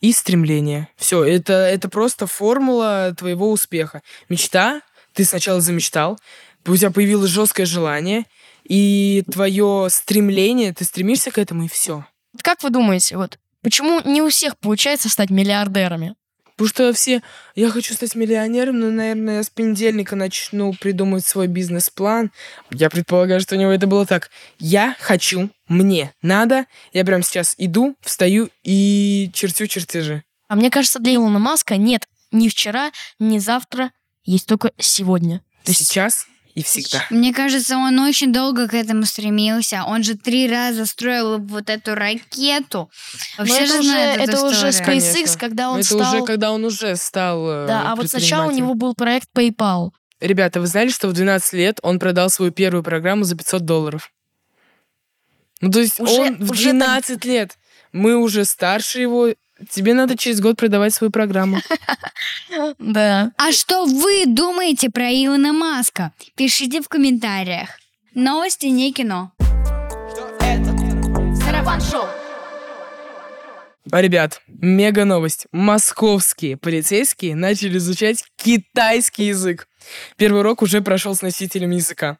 и 0.05 0.13
стремление. 0.13 0.87
Все, 0.95 1.23
это, 1.23 1.53
это 1.53 1.89
просто 1.89 2.27
формула 2.27 3.15
твоего 3.17 3.51
успеха. 3.51 4.03
Мечта, 4.29 4.81
ты 5.13 5.25
сначала 5.25 5.61
замечтал, 5.61 6.19
у 6.67 6.75
тебя 6.77 6.91
появилось 6.91 7.31
жесткое 7.31 7.65
желание, 7.65 8.25
и 8.63 9.23
твое 9.31 9.87
стремление, 9.89 10.73
ты 10.73 10.83
стремишься 10.83 11.31
к 11.31 11.39
этому, 11.39 11.65
и 11.65 11.67
все. 11.67 12.05
Как 12.43 12.61
вы 12.61 12.69
думаете, 12.69 13.17
вот, 13.17 13.39
почему 13.61 14.01
не 14.01 14.21
у 14.21 14.29
всех 14.29 14.57
получается 14.59 15.09
стать 15.09 15.31
миллиардерами? 15.31 16.15
Потому 16.55 16.69
что 16.69 16.93
все, 16.93 17.21
я 17.55 17.69
хочу 17.69 17.93
стать 17.93 18.15
миллионером, 18.15 18.79
но, 18.79 18.89
наверное, 18.89 19.37
я 19.37 19.43
с 19.43 19.49
понедельника 19.49 20.15
начну 20.15 20.73
придумывать 20.73 21.25
свой 21.25 21.47
бизнес-план. 21.47 22.31
Я 22.71 22.89
предполагаю, 22.89 23.41
что 23.41 23.55
у 23.55 23.59
него 23.59 23.71
это 23.71 23.87
было 23.87 24.05
так. 24.05 24.29
Я 24.57 24.95
хочу, 24.99 25.49
мне 25.67 26.13
надо, 26.21 26.65
я 26.93 27.03
прямо 27.03 27.23
сейчас 27.23 27.55
иду, 27.57 27.95
встаю 28.01 28.49
и 28.63 29.29
чертю 29.33 29.67
чертежи. 29.67 30.23
А 30.47 30.55
мне 30.55 30.69
кажется, 30.69 30.99
для 30.99 31.15
Илона 31.15 31.39
Маска 31.39 31.75
нет 31.75 32.07
ни 32.31 32.49
вчера, 32.49 32.91
ни 33.19 33.39
завтра, 33.39 33.91
есть 34.23 34.47
только 34.47 34.71
сегодня. 34.77 35.39
То 35.63 35.71
есть 35.71 35.87
Сейчас 35.87 36.27
и 36.55 36.63
всегда. 36.63 37.05
Мне 37.09 37.33
кажется, 37.33 37.77
он 37.77 37.99
очень 37.99 38.31
долго 38.33 38.67
к 38.67 38.73
этому 38.73 39.05
стремился. 39.05 39.83
Он 39.85 40.03
же 40.03 40.15
три 40.15 40.47
раза 40.49 40.85
строил 40.85 41.37
вот 41.37 41.69
эту 41.69 41.93
ракету. 41.95 42.89
Но 43.37 43.45
Все 43.45 43.57
это 43.65 43.73
же 43.73 43.79
уже- 43.79 43.91
это 43.97 44.41
уже 44.45 44.69
историю. 44.69 45.01
SpaceX, 45.01 45.11
Конечно. 45.13 45.37
когда 45.39 45.69
он 45.69 45.79
это 45.79 45.85
стал... 45.87 46.15
уже 46.15 46.25
когда 46.25 46.51
он 46.51 46.63
уже 46.65 46.95
стал 46.95 47.47
э, 47.49 47.67
Да, 47.67 47.91
а 47.91 47.95
вот 47.95 48.09
сначала 48.09 48.47
у 48.47 48.51
него 48.51 48.73
был 48.73 48.95
проект 48.95 49.27
PayPal. 49.35 49.91
Ребята, 50.21 50.61
вы 50.61 50.67
знали, 50.67 50.89
что 50.89 51.09
в 51.09 51.13
12 51.13 51.53
лет 51.53 51.79
он 51.83 51.99
продал 51.99 52.29
свою 52.29 52.51
первую 52.51 52.83
программу 52.83 53.25
за 53.25 53.35
500 53.35 53.65
долларов? 53.65 54.11
Ну, 55.61 55.69
то 55.71 55.79
есть 55.79 55.99
Уже- 55.99 56.11
он 56.21 56.37
в 56.37 56.51
уже 56.51 56.71
так- 56.71 56.77
12 56.77 57.25
лет. 57.25 57.57
Мы 57.91 58.15
уже 58.17 58.45
старше 58.45 59.01
его. 59.01 59.29
Тебе 59.69 59.93
надо 59.93 60.17
через 60.17 60.41
год 60.41 60.57
продавать 60.57 60.93
свою 60.93 61.11
программу. 61.11 61.57
Да. 62.79 63.31
А 63.37 63.51
что 63.51 63.85
вы 63.85 64.25
думаете 64.25 64.89
про 64.89 65.09
Илона 65.09 65.51
Маска? 65.51 66.13
Пишите 66.35 66.81
в 66.81 66.87
комментариях. 66.87 67.69
Новости 68.13 68.67
не 68.67 68.93
кино. 68.93 69.31
Сарафан 71.43 71.81
шоу. 71.81 72.07
А, 73.91 74.01
Ребят, 74.01 74.41
мега 74.47 75.05
новость. 75.05 75.47
Московские 75.51 76.57
полицейские 76.57 77.35
начали 77.35 77.77
изучать 77.77 78.23
китайский 78.37 79.25
язык. 79.25 79.67
Первый 80.17 80.39
урок 80.41 80.61
уже 80.61 80.81
прошел 80.81 81.13
с 81.13 81.21
носителем 81.21 81.71
языка. 81.71 82.17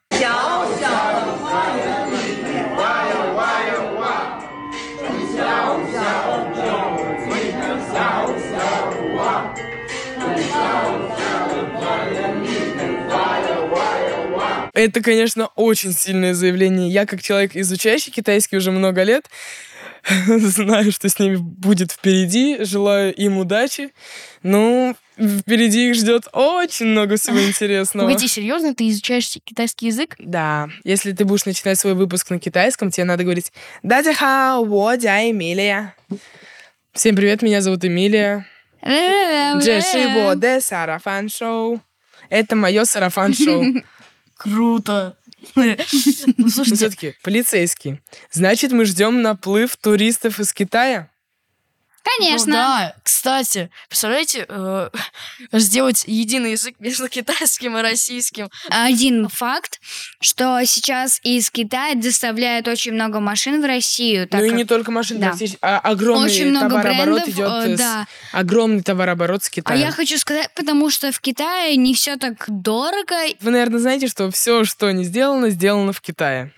Это, 14.76 15.00
конечно, 15.00 15.46
очень 15.56 15.94
сильное 15.94 16.34
заявление. 16.34 16.90
Я, 16.90 17.06
как 17.06 17.22
человек, 17.22 17.56
изучающий 17.56 18.12
китайский 18.12 18.58
уже 18.58 18.70
много 18.72 19.04
лет, 19.04 19.24
знаю, 20.26 20.92
что 20.92 21.08
с 21.08 21.18
ними 21.18 21.36
будет 21.36 21.92
впереди. 21.92 22.58
Желаю 22.62 23.14
им 23.14 23.38
удачи. 23.38 23.94
Ну, 24.42 24.94
впереди 25.16 25.88
их 25.88 25.94
ждет 25.94 26.28
очень 26.34 26.86
много 26.86 27.16
всего 27.16 27.42
интересного. 27.42 28.06
Погоди, 28.06 28.28
серьезно, 28.28 28.74
ты 28.74 28.90
изучаешь 28.90 29.30
китайский 29.42 29.86
язык? 29.86 30.14
Да, 30.18 30.68
если 30.84 31.12
ты 31.12 31.24
будешь 31.24 31.46
начинать 31.46 31.78
свой 31.78 31.94
выпуск 31.94 32.28
на 32.28 32.38
китайском, 32.38 32.90
тебе 32.90 33.04
надо 33.04 33.24
говорить 33.24 33.52
«Дадя 33.82 34.12
хао, 34.12 34.62
wo 34.62 34.94
дя 34.98 35.30
Эмилия». 35.30 35.94
Всем 36.92 37.16
привет, 37.16 37.40
меня 37.40 37.62
зовут 37.62 37.82
Эмилия. 37.82 38.46
Джеши 38.84 40.06
во 40.14 40.36
де 40.36 40.60
сарафан 40.60 41.30
шоу. 41.30 41.80
Это 42.28 42.56
мое 42.56 42.84
сарафан 42.84 43.32
шоу. 43.32 43.64
Круто. 44.36 45.16
Ну, 45.54 46.48
слушайте, 46.48 46.74
все-таки 46.74 47.14
полицейский. 47.22 48.00
Значит, 48.30 48.72
мы 48.72 48.84
ждем 48.84 49.22
наплыв 49.22 49.76
туристов 49.76 50.40
из 50.40 50.52
Китая? 50.52 51.10
Конечно. 52.18 52.46
Ну 52.46 52.52
да, 52.52 52.94
кстати, 53.02 53.70
представляете, 53.88 54.46
э, 54.48 54.90
сделать 55.52 56.04
единый 56.06 56.52
язык 56.52 56.76
между 56.78 57.08
китайским 57.10 57.76
и 57.76 57.82
российским. 57.82 58.48
Один 58.68 59.28
факт, 59.28 59.80
что 60.20 60.60
сейчас 60.64 61.20
из 61.22 61.50
Китая 61.50 61.94
доставляют 61.94 62.68
очень 62.68 62.92
много 62.92 63.20
машин 63.20 63.60
в 63.60 63.64
Россию. 63.64 64.28
так 64.28 64.40
ну 64.40 64.46
и 64.46 64.50
как- 64.50 64.58
не 64.58 64.64
только 64.64 64.90
машин, 64.90 65.18
Да. 65.20 65.28
практически, 65.28 65.58
а 65.62 65.78
огромный 65.78 66.26
Очень 66.26 66.50
много 66.50 66.68
товарооборот 66.76 67.22
брендов, 67.24 67.34
идет. 67.34 67.48
э, 67.72 67.74
с- 67.74 67.78
да. 67.78 68.06
Огромный 68.32 68.82
товарооборот 68.82 69.42
с 69.44 69.48
А 69.48 69.50
Китаем. 69.50 69.80
я 69.80 69.90
хочу 69.90 70.18
сказать, 70.18 70.50
потому 70.54 70.90
что 70.90 71.10
в 71.12 71.20
Китае 71.20 71.76
не 71.76 71.94
все 71.94 72.16
так 72.16 72.44
дорого. 72.48 73.14
Вы, 73.40 73.50
наверное, 73.50 73.80
знаете, 73.80 74.08
что 74.08 74.30
все, 74.30 74.64
что 74.64 74.90
не 74.92 75.04
сделано, 75.04 75.50
сделано 75.50 75.92
в 75.92 76.00
Китае. 76.00 76.52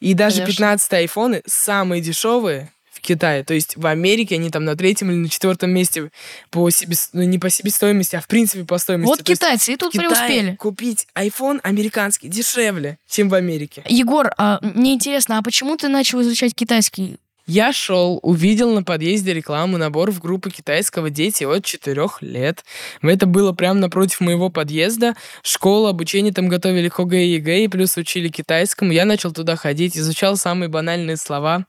И 0.00 0.14
даже 0.14 0.36
Конечно. 0.36 0.52
15 0.52 0.92
айфоны 0.94 1.42
самые 1.46 2.00
дешевые 2.00 2.72
Китае. 3.06 3.44
То 3.44 3.54
есть 3.54 3.76
в 3.76 3.86
Америке 3.86 4.34
они 4.34 4.50
там 4.50 4.64
на 4.64 4.76
третьем 4.76 5.10
или 5.10 5.18
на 5.18 5.28
четвертом 5.28 5.70
месте 5.70 6.10
по 6.50 6.68
себе, 6.70 6.96
ну, 7.12 7.22
не 7.22 7.38
по 7.38 7.48
себестоимости, 7.48 8.16
а 8.16 8.20
в 8.20 8.26
принципе 8.26 8.64
по 8.64 8.78
стоимости. 8.78 9.08
Вот 9.08 9.18
То 9.18 9.24
китайцы 9.24 9.72
и 9.72 9.76
тут 9.76 9.90
в 9.90 9.92
Китае 9.92 10.08
преуспели. 10.08 10.56
Купить 10.56 11.06
iPhone 11.14 11.60
американский 11.62 12.28
дешевле, 12.28 12.98
чем 13.08 13.28
в 13.28 13.34
Америке. 13.34 13.82
Егор, 13.88 14.32
а 14.36 14.58
мне 14.60 14.94
интересно, 14.94 15.38
а 15.38 15.42
почему 15.42 15.76
ты 15.76 15.88
начал 15.88 16.20
изучать 16.22 16.54
китайский? 16.54 17.18
Я 17.48 17.72
шел, 17.72 18.18
увидел 18.24 18.74
на 18.74 18.82
подъезде 18.82 19.32
рекламу 19.32 19.78
набор 19.78 20.10
в 20.10 20.18
группу 20.18 20.50
китайского 20.50 21.10
дети 21.10 21.44
от 21.44 21.64
4 21.64 22.08
лет. 22.22 22.64
Это 23.02 23.26
было 23.26 23.52
прямо 23.52 23.78
напротив 23.78 24.20
моего 24.20 24.50
подъезда. 24.50 25.14
Школа, 25.44 25.90
обучение 25.90 26.32
там 26.32 26.48
готовили 26.48 26.88
к 26.88 26.98
ОГЭ 26.98 27.22
и 27.22 27.34
ЕГЭ, 27.34 27.64
и 27.64 27.68
плюс 27.68 27.96
учили 27.96 28.30
китайскому. 28.30 28.90
Я 28.90 29.04
начал 29.04 29.32
туда 29.32 29.54
ходить, 29.54 29.96
изучал 29.96 30.36
самые 30.36 30.68
банальные 30.68 31.16
слова. 31.16 31.66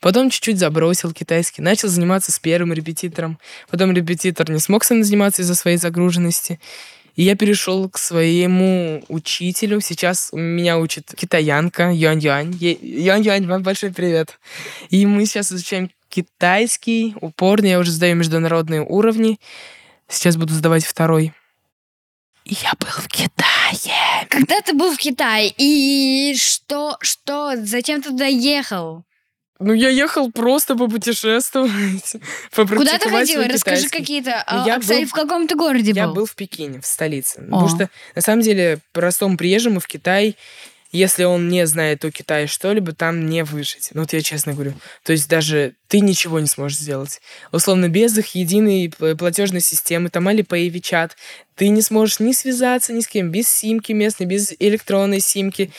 Потом 0.00 0.30
чуть-чуть 0.30 0.58
забросил 0.58 1.12
китайский, 1.12 1.62
начал 1.62 1.86
заниматься 1.86 2.32
с 2.32 2.40
первым 2.40 2.72
репетитором. 2.72 3.38
Потом 3.70 3.92
репетитор 3.92 4.50
не 4.50 4.58
смог 4.58 4.82
со 4.82 4.94
мной 4.94 5.04
заниматься 5.04 5.42
из-за 5.42 5.54
своей 5.54 5.76
загруженности. 5.76 6.58
И 7.20 7.24
я 7.24 7.36
перешел 7.36 7.86
к 7.90 7.98
своему 7.98 9.04
учителю. 9.08 9.82
Сейчас 9.82 10.30
меня 10.32 10.78
учит 10.78 11.12
китаянка 11.14 11.92
Юань-Юань. 11.92 12.54
Юань-Юань, 12.58 13.46
вам 13.46 13.62
большой 13.62 13.92
привет. 13.92 14.38
И 14.88 15.04
мы 15.04 15.26
сейчас 15.26 15.52
изучаем 15.52 15.90
китайский 16.08 17.14
упорно. 17.20 17.66
Я 17.66 17.78
уже 17.78 17.90
сдаю 17.90 18.16
международные 18.16 18.80
уровни. 18.80 19.38
Сейчас 20.08 20.38
буду 20.38 20.54
сдавать 20.54 20.86
второй. 20.86 21.34
Я 22.46 22.72
был 22.80 22.88
в 22.88 23.08
Китае. 23.08 24.26
Когда 24.30 24.62
ты 24.62 24.72
был 24.72 24.94
в 24.94 24.96
Китае, 24.96 25.52
и 25.58 26.34
что, 26.38 26.96
что, 27.02 27.54
зачем 27.62 28.00
ты 28.00 28.12
туда 28.12 28.24
ехал? 28.24 29.04
Ну, 29.60 29.72
я 29.74 29.90
ехал 29.90 30.32
просто 30.32 30.74
попутешествовать, 30.74 32.16
Куда 32.54 32.98
ты 32.98 33.08
ходила? 33.10 33.44
Расскажи 33.44 33.88
какие-то 33.88 34.30
Ну, 34.50 34.62
а, 34.62 34.66
я 34.66 34.76
обстоятельства. 34.76 35.16
был- 35.20 35.26
В 35.26 35.28
каком 35.28 35.46
ты 35.46 35.54
городе 35.54 35.92
Я 35.92 36.06
был? 36.06 36.14
был 36.14 36.26
в 36.26 36.34
Пекине, 36.34 36.80
в 36.80 36.86
столице. 36.86 37.40
О. 37.40 37.42
Потому 37.44 37.68
что, 37.68 37.90
на 38.14 38.22
самом 38.22 38.42
деле, 38.42 38.78
простому 38.92 39.36
приезжему 39.36 39.78
в 39.80 39.86
Китай, 39.86 40.36
если 40.92 41.22
он 41.22 41.48
не 41.48 41.66
знает 41.68 42.04
о 42.04 42.10
Китае 42.10 42.48
что-либо, 42.48 42.92
там 42.92 43.26
не 43.28 43.44
выжить. 43.44 43.90
Ну, 43.92 44.00
вот 44.00 44.12
я 44.12 44.22
честно 44.22 44.54
говорю. 44.54 44.72
То 45.04 45.12
есть 45.12 45.28
даже 45.28 45.74
ты 45.86 46.00
ничего 46.00 46.40
не 46.40 46.48
сможешь 46.48 46.78
сделать. 46.78 47.20
Условно, 47.52 47.88
без 47.88 48.18
их 48.18 48.34
единой 48.34 48.86
пл- 48.88 49.14
платежной 49.16 49.60
системы, 49.60 50.08
там 50.10 50.26
Alipay, 50.28 50.68
WeChat, 50.68 51.12
ты 51.54 51.68
не 51.68 51.82
сможешь 51.82 52.18
ни 52.18 52.32
связаться 52.32 52.92
ни 52.92 53.00
с 53.00 53.06
кем, 53.06 53.30
без 53.30 53.46
симки 53.48 53.92
местной, 53.92 54.26
без 54.26 54.52
электронной 54.58 55.20
симки. 55.20 55.70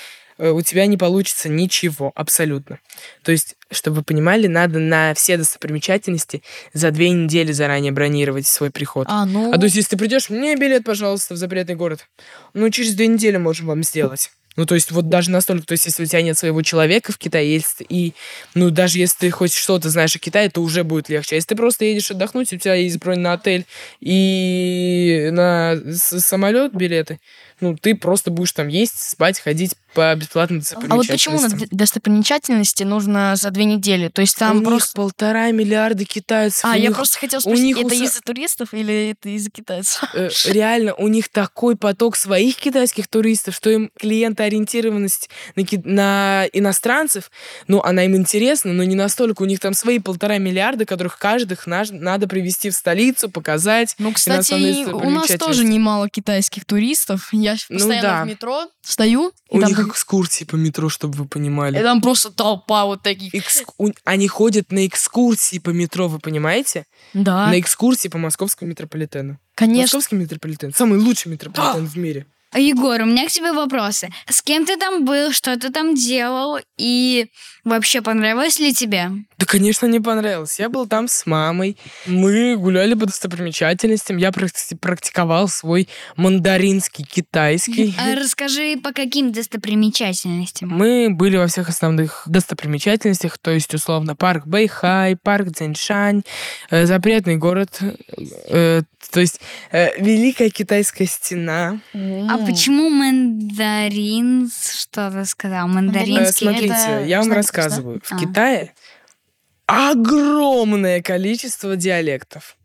Э, 0.42 0.50
У 0.52 0.62
тебя 0.62 0.86
не 0.86 0.98
получится 0.98 1.48
ничего, 1.50 2.12
абсолютно. 2.16 2.80
То 3.24 3.32
есть, 3.32 3.56
чтобы 3.72 3.98
вы 3.98 4.04
понимали, 4.04 4.48
надо 4.48 4.80
на 4.80 5.14
все 5.14 5.38
достопримечательности 5.38 6.44
за 6.74 6.92
две 6.92 7.12
недели 7.12 7.52
заранее 7.52 7.92
бронировать 7.92 8.48
свой 8.48 8.72
приход. 8.72 9.08
А, 9.10 9.26
ну... 9.26 9.54
А 9.54 9.58
то 9.58 9.64
есть, 9.64 9.76
если 9.76 9.92
ты 9.92 9.98
придешь, 9.98 10.30
мне 10.30 10.56
билет, 10.56 10.84
пожалуйста, 10.84 11.36
в 11.36 11.38
запретный 11.38 11.76
город. 11.76 12.08
Ну, 12.54 12.70
через 12.70 12.96
две 12.96 13.08
недели 13.08 13.38
можем 13.38 13.68
вам 13.68 13.84
сделать. 13.84 14.32
Ну, 14.58 14.66
то 14.66 14.76
есть, 14.76 14.92
вот 14.92 15.08
даже 15.08 15.32
настолько, 15.32 15.66
то 15.66 15.72
есть, 15.72 15.86
если 15.86 16.04
у 16.04 16.06
тебя 16.06 16.22
нет 16.22 16.38
своего 16.38 16.62
человека 16.62 17.14
в 17.14 17.18
Китае, 17.18 17.54
если, 17.54 17.86
и, 17.88 18.14
ну, 18.54 18.70
даже 18.70 19.00
если 19.00 19.18
ты 19.20 19.32
хоть 19.32 19.54
что-то 19.54 19.90
знаешь 19.90 20.16
о 20.16 20.20
Китае, 20.20 20.50
то 20.50 20.62
уже 20.62 20.84
будет 20.84 21.08
легче. 21.08 21.36
А 21.36 21.38
если 21.38 21.50
ты 21.50 21.56
просто 21.56 21.86
едешь 21.86 22.12
отдохнуть, 22.12 22.52
у 22.52 22.58
тебя 22.58 22.74
есть 22.74 22.98
бронь 22.98 23.20
на 23.20 23.34
отель 23.34 23.66
и 24.02 25.30
на 25.32 25.78
самолет 25.94 26.74
билеты, 26.74 27.20
ну, 27.62 27.78
ты 27.78 27.96
просто 27.96 28.32
будешь 28.32 28.52
там 28.52 28.68
есть, 28.68 29.00
спать, 29.00 29.40
ходить 29.40 29.76
по 29.94 30.16
бесплатным 30.16 30.62
А 30.90 30.96
вот 30.96 31.08
почему 31.08 31.36
на 31.36 31.42
достопримечательностям. 31.50 31.78
достопримечательности 31.78 32.84
нужно 32.84 33.36
за 33.36 33.52
две 33.52 33.66
недели? 33.66 34.08
То 34.08 34.22
есть 34.22 34.38
там 34.38 34.58
у 34.58 34.60
них 34.62 34.70
просто... 34.70 34.96
полтора 34.96 35.52
миллиарда 35.52 36.06
китайцев. 36.06 36.64
А, 36.66 36.72
у 36.72 36.74
я 36.76 36.88
них- 36.88 36.96
просто 36.96 37.20
хотела 37.20 37.40
у 37.40 37.42
спросить, 37.42 37.64
них 37.66 37.78
это 37.78 37.88
уса- 37.88 38.04
из-за 38.06 38.22
туристов 38.22 38.74
или 38.74 39.12
это 39.12 39.30
из-за 39.30 39.50
китайцев? 39.50 40.04
э, 40.14 40.30
реально 40.46 40.94
у 40.96 41.08
них 41.10 41.30
такой 41.30 41.76
поток 41.76 42.16
своих 42.16 42.56
китайских 42.56 43.08
туристов, 43.08 43.54
что 43.56 43.70
им 43.70 43.92
клиентоориентированность 44.00 45.30
на, 45.56 45.64
ки- 45.66 45.82
на 45.84 46.46
иностранцев, 46.54 47.30
ну, 47.68 47.82
она 47.82 48.06
им 48.06 48.16
интересна, 48.16 48.74
но 48.74 48.84
не 48.84 48.96
настолько. 48.96 49.42
У 49.44 49.46
них 49.46 49.60
там 49.60 49.74
свои 49.74 50.00
полтора 50.00 50.38
миллиарда, 50.38 50.86
которых 50.86 51.18
каждых 51.18 51.68
надо 51.68 52.28
привезти 52.28 52.70
в 52.70 52.74
столицу, 52.76 53.30
показать. 53.30 53.96
Ну, 53.98 54.12
кстати, 54.14 54.86
у 54.92 55.10
нас 55.10 55.28
тоже 55.38 55.64
немало 55.66 56.10
китайских 56.10 56.66
туристов. 56.66 57.30
Я 57.32 57.51
Ну 57.70 57.78
постоянно 57.78 58.02
да. 58.08 58.24
в 58.24 58.28
метро 58.28 58.68
стою, 58.82 59.32
У 59.50 59.60
там, 59.60 59.70
них 59.70 59.78
как- 59.78 59.88
экскурсии 59.90 60.44
по 60.46 60.56
метро, 60.56 60.90
чтобы 60.90 61.18
вы 61.18 61.28
понимали. 61.28 61.80
и 61.80 61.82
там 61.82 62.02
просто 62.02 62.32
толпа 62.32 62.86
вот 62.86 63.02
таких. 63.04 63.34
Экск- 63.34 63.94
Они 64.04 64.28
ходят 64.28 64.72
на 64.72 64.86
экскурсии 64.88 65.60
по 65.60 65.70
метро, 65.72 66.08
вы 66.08 66.20
понимаете? 66.20 66.86
Да. 67.14 67.48
На 67.48 67.60
экскурсии 67.60 68.08
по 68.10 68.18
московскому 68.18 68.70
метрополитену. 68.70 69.38
Конечно. 69.56 69.98
Московский 69.98 70.16
метрополитен. 70.16 70.74
Самый 70.74 71.00
лучший 71.00 71.28
метрополитен 71.32 71.86
в 71.88 71.96
мире. 71.98 72.26
А, 72.54 72.60
Егор, 72.60 73.00
у 73.02 73.06
меня 73.06 73.28
к 73.28 73.32
тебе 73.32 73.54
вопросы. 73.54 74.10
С 74.30 74.42
кем 74.42 74.66
ты 74.66 74.76
там 74.76 75.06
был, 75.06 75.32
что 75.32 75.58
ты 75.58 75.70
там 75.72 75.96
делал, 75.96 76.60
и 76.78 77.28
вообще 77.64 78.02
понравилось 78.02 78.60
ли 78.60 78.74
тебе? 78.74 79.10
Да, 79.38 79.46
конечно, 79.46 79.86
мне 79.88 80.00
понравилось. 80.00 80.60
Я 80.60 80.70
был 80.70 80.88
там 80.88 81.08
с 81.08 81.26
мамой. 81.26 81.78
Мы 82.06 82.56
гуляли 82.58 82.94
по 82.94 83.06
достопримечательностям. 83.06 84.18
Я 84.18 84.30
практи- 84.30 84.76
практиковал 84.78 85.48
свой 85.48 85.88
мандаринский 86.16 87.04
китайский. 87.06 87.96
А 87.98 88.16
расскажи, 88.16 88.78
по 88.78 88.92
каким 88.92 89.32
достопримечательностям? 89.32 90.70
Мы 90.70 91.10
были 91.10 91.38
во 91.38 91.48
всех 91.48 91.70
основных 91.70 92.24
достопримечательностях, 92.28 93.38
то 93.38 93.52
есть, 93.52 93.74
условно, 93.74 94.16
парк 94.16 94.46
Бэйхай, 94.46 95.16
парк 95.16 95.50
Цзиншань, 95.56 96.24
э, 96.70 96.86
запретный 96.86 97.38
город, 97.38 97.80
э, 98.50 98.82
то 99.12 99.20
есть, 99.20 99.40
э, 99.72 100.00
Великая 100.02 100.50
Китайская 100.50 101.06
стена. 101.08 101.80
А 101.94 102.38
почему 102.38 102.90
мандарин? 102.90 104.50
Что 104.50 105.10
ты 105.12 105.26
сказал? 105.26 105.68
Э, 105.68 105.72
Мандаринский? 105.72 106.48
Смотрите, 106.48 106.74
это 106.74 107.04
я 107.06 107.18
вам 107.18 107.26
знак, 107.26 107.38
рассказываю. 107.54 108.02
да? 108.10 108.16
В 108.16 108.20
А. 108.20 108.26
Китае 108.26 108.74
огромное 109.66 111.02
количество 111.02 111.76
диалектов. 111.76 112.58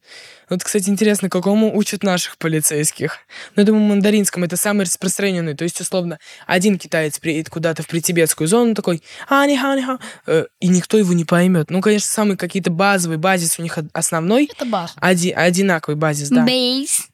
Вот, 0.49 0.63
кстати, 0.63 0.89
интересно, 0.89 1.29
какому 1.29 1.77
учат 1.77 2.05
наших 2.05 2.39
полицейских. 2.39 3.19
Ну, 3.57 3.63
я 3.63 3.67
думаю, 3.67 3.85
мандаринском 3.85 4.45
это 4.45 4.57
самый 4.57 4.87
распространенный. 4.87 5.55
То 5.55 5.65
есть, 5.65 5.81
условно, 5.81 6.21
один 6.47 6.79
китаец 6.79 7.19
приедет 7.19 7.49
куда-то 7.51 7.83
в 7.83 7.89
притибетскую 7.89 8.47
зону, 8.47 8.75
такой 8.75 9.03
ани 9.29 9.57
ха 9.57 9.77
ха 10.25 10.45
и 10.61 10.69
никто 10.69 10.99
его 10.99 11.13
не 11.13 11.25
поймет. 11.25 11.71
Ну, 11.71 11.81
конечно, 11.81 12.09
самый 12.09 12.37
какие-то 12.37 12.71
базовый 12.71 13.19
базис 13.19 13.59
у 13.59 13.63
них 13.63 13.77
основной. 13.93 14.49
Это 14.53 14.65
база. 14.67 14.93
Оди- 15.01 15.33
одинаковый 15.33 15.97
базис, 15.97 16.29
да. 16.29 16.45
Бейс. 16.45 17.09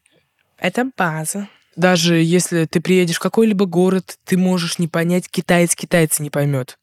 Это 0.59 0.89
база. 0.95 1.49
Даже 1.75 2.17
если 2.17 2.65
ты 2.65 2.81
приедешь 2.81 3.15
в 3.15 3.19
какой-либо 3.19 3.65
город, 3.65 4.17
ты 4.25 4.37
можешь 4.37 4.77
не 4.77 4.87
понять, 4.87 5.27
китаец 5.27 5.73
китайца 5.75 6.21
не 6.21 6.29
поймет. 6.29 6.77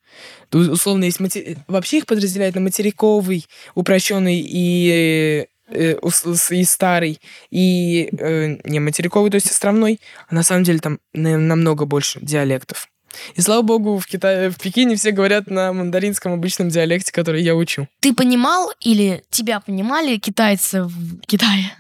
Тут, 0.49 0.69
условно, 0.69 1.05
есть 1.05 1.21
мате- 1.21 1.59
вообще 1.69 1.99
их 1.99 2.07
подразделяют 2.07 2.55
на 2.55 2.61
материковый, 2.61 3.47
упрощенный 3.75 4.41
и, 4.41 5.47
э, 5.69 5.97
с- 6.11 6.51
и 6.51 6.65
старый, 6.65 7.21
и 7.51 8.09
э, 8.19 8.57
не 8.65 8.81
материковый, 8.81 9.31
то 9.31 9.37
есть 9.37 9.51
островной. 9.51 10.01
А 10.29 10.35
на 10.35 10.43
самом 10.43 10.65
деле 10.65 10.79
там 10.81 10.99
на- 11.15 11.39
намного 11.39 11.85
больше 11.87 12.19
диалектов. 12.21 12.89
И 13.35 13.41
слава 13.41 13.63
богу, 13.63 13.99
в 13.99 14.07
Китае, 14.07 14.51
в 14.51 14.57
Пекине 14.59 14.95
все 14.97 15.11
говорят 15.11 15.49
на 15.51 15.73
мандаринском 15.73 16.33
обычном 16.33 16.69
диалекте, 16.69 17.11
который 17.13 17.43
я 17.43 17.57
учу. 17.57 17.89
Ты 18.01 18.15
понимал 18.15 18.73
или 18.81 19.25
тебя 19.31 19.59
понимали 19.61 20.17
китайцы 20.17 20.85
в 20.85 21.21
Китае? 21.27 21.73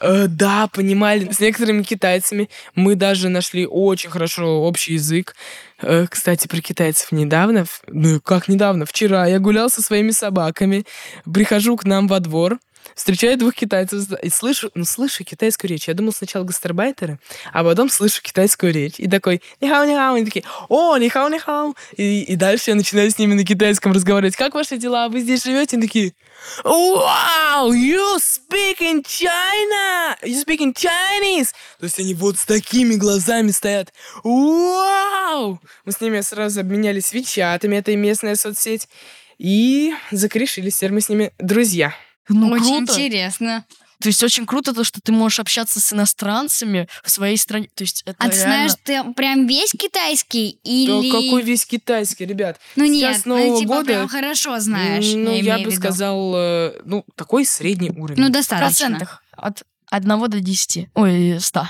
Э, 0.00 0.26
да, 0.28 0.66
понимали. 0.68 1.30
С 1.32 1.40
некоторыми 1.40 1.82
китайцами 1.82 2.48
мы 2.74 2.94
даже 2.96 3.28
нашли 3.28 3.66
очень 3.66 4.10
хорошо 4.10 4.62
общий 4.62 4.94
язык. 4.94 5.34
Э, 5.82 6.06
кстати, 6.08 6.46
про 6.46 6.60
китайцев 6.60 7.12
недавно, 7.12 7.64
ну 7.86 8.20
как 8.20 8.48
недавно, 8.48 8.86
вчера 8.86 9.26
я 9.26 9.38
гулял 9.38 9.70
со 9.70 9.82
своими 9.82 10.10
собаками, 10.10 10.84
прихожу 11.32 11.76
к 11.76 11.84
нам 11.84 12.08
во 12.08 12.20
двор, 12.20 12.58
встречаю 12.94 13.36
двух 13.38 13.54
китайцев 13.54 14.10
и 14.22 14.30
слышу, 14.30 14.70
ну, 14.74 14.84
слышу 14.84 15.24
китайскую 15.24 15.70
речь. 15.70 15.88
Я 15.88 15.94
думал 15.94 16.12
сначала 16.12 16.44
гастарбайтеры, 16.44 17.18
а 17.52 17.64
потом 17.64 17.88
слышу 17.88 18.22
китайскую 18.22 18.72
речь. 18.72 18.94
И 18.98 19.08
такой, 19.08 19.42
нихау, 19.60 19.86
нихау. 19.86 20.14
Они 20.14 20.24
такие, 20.24 20.44
о, 20.68 20.96
нихау, 20.98 21.28
нихау. 21.28 21.76
И, 21.96 22.22
и 22.22 22.36
дальше 22.36 22.70
я 22.70 22.74
начинаю 22.74 23.10
с 23.10 23.18
ними 23.18 23.34
на 23.34 23.44
китайском 23.44 23.92
разговаривать. 23.92 24.36
Как 24.36 24.54
ваши 24.54 24.76
дела? 24.76 25.08
Вы 25.08 25.20
здесь 25.20 25.44
живете? 25.44 25.76
Они 25.76 25.86
такие, 25.86 26.12
Wow, 26.64 27.70
you 27.72 28.18
speak 28.18 28.80
in 28.80 29.02
China! 29.04 30.16
You 30.22 30.42
speak 30.42 30.60
in 30.60 30.74
Chinese! 30.74 31.52
То 31.78 31.84
есть 31.84 31.98
они 31.98 32.14
вот 32.14 32.38
с 32.38 32.44
такими 32.44 32.94
глазами 32.94 33.50
стоят. 33.50 33.92
Вау! 34.24 35.60
Мы 35.84 35.92
с 35.92 36.00
ними 36.00 36.20
сразу 36.22 36.60
обменялись 36.60 37.12
вичатами, 37.12 37.76
это 37.76 37.94
местная 37.94 38.36
соцсеть. 38.36 38.88
И 39.38 39.94
закрешились, 40.10 40.76
теперь 40.76 40.92
мы 40.92 41.00
с 41.00 41.08
ними 41.08 41.32
друзья. 41.38 41.94
Ну, 42.28 42.50
Очень 42.50 42.86
круто. 42.86 42.92
интересно. 42.92 43.64
То 44.02 44.08
есть 44.08 44.22
очень 44.22 44.46
круто 44.46 44.72
то, 44.72 44.82
что 44.82 44.98
ты 45.02 45.12
можешь 45.12 45.40
общаться 45.40 45.78
с 45.78 45.92
иностранцами 45.92 46.88
в 47.04 47.10
своей 47.10 47.36
стране. 47.36 47.68
То 47.74 47.84
есть 47.84 48.02
это 48.06 48.16
А 48.18 48.28
ты 48.30 48.36
реально- 48.36 48.42
знаешь, 48.68 48.72
ты 48.82 49.12
прям 49.14 49.46
весь 49.46 49.72
китайский 49.72 50.58
или... 50.64 51.10
Да 51.10 51.20
какой 51.20 51.42
весь 51.42 51.66
китайский, 51.66 52.24
ребят. 52.24 52.58
Ну 52.76 52.86
Сейчас 52.86 53.16
нет, 53.18 53.26
Нового 53.26 53.46
ну 53.46 53.60
типа 53.60 53.68
года, 53.74 53.84
прям 53.84 54.08
хорошо 54.08 54.58
знаешь. 54.58 55.04
Ну, 55.14 55.32
я, 55.34 55.56
имею 55.56 55.64
бы 55.68 55.70
в 55.70 55.74
сказал, 55.74 56.32
э, 56.34 56.80
ну, 56.86 57.04
такой 57.14 57.44
средний 57.44 57.90
уровень. 57.90 58.22
Ну, 58.22 58.28
В 58.28 58.32
достаточно. 58.32 58.86
процентах. 58.88 59.22
От 59.36 59.64
1 59.90 60.28
до 60.30 60.40
10. 60.40 60.88
Ой, 60.94 61.36
100. 61.38 61.60
От 61.60 61.68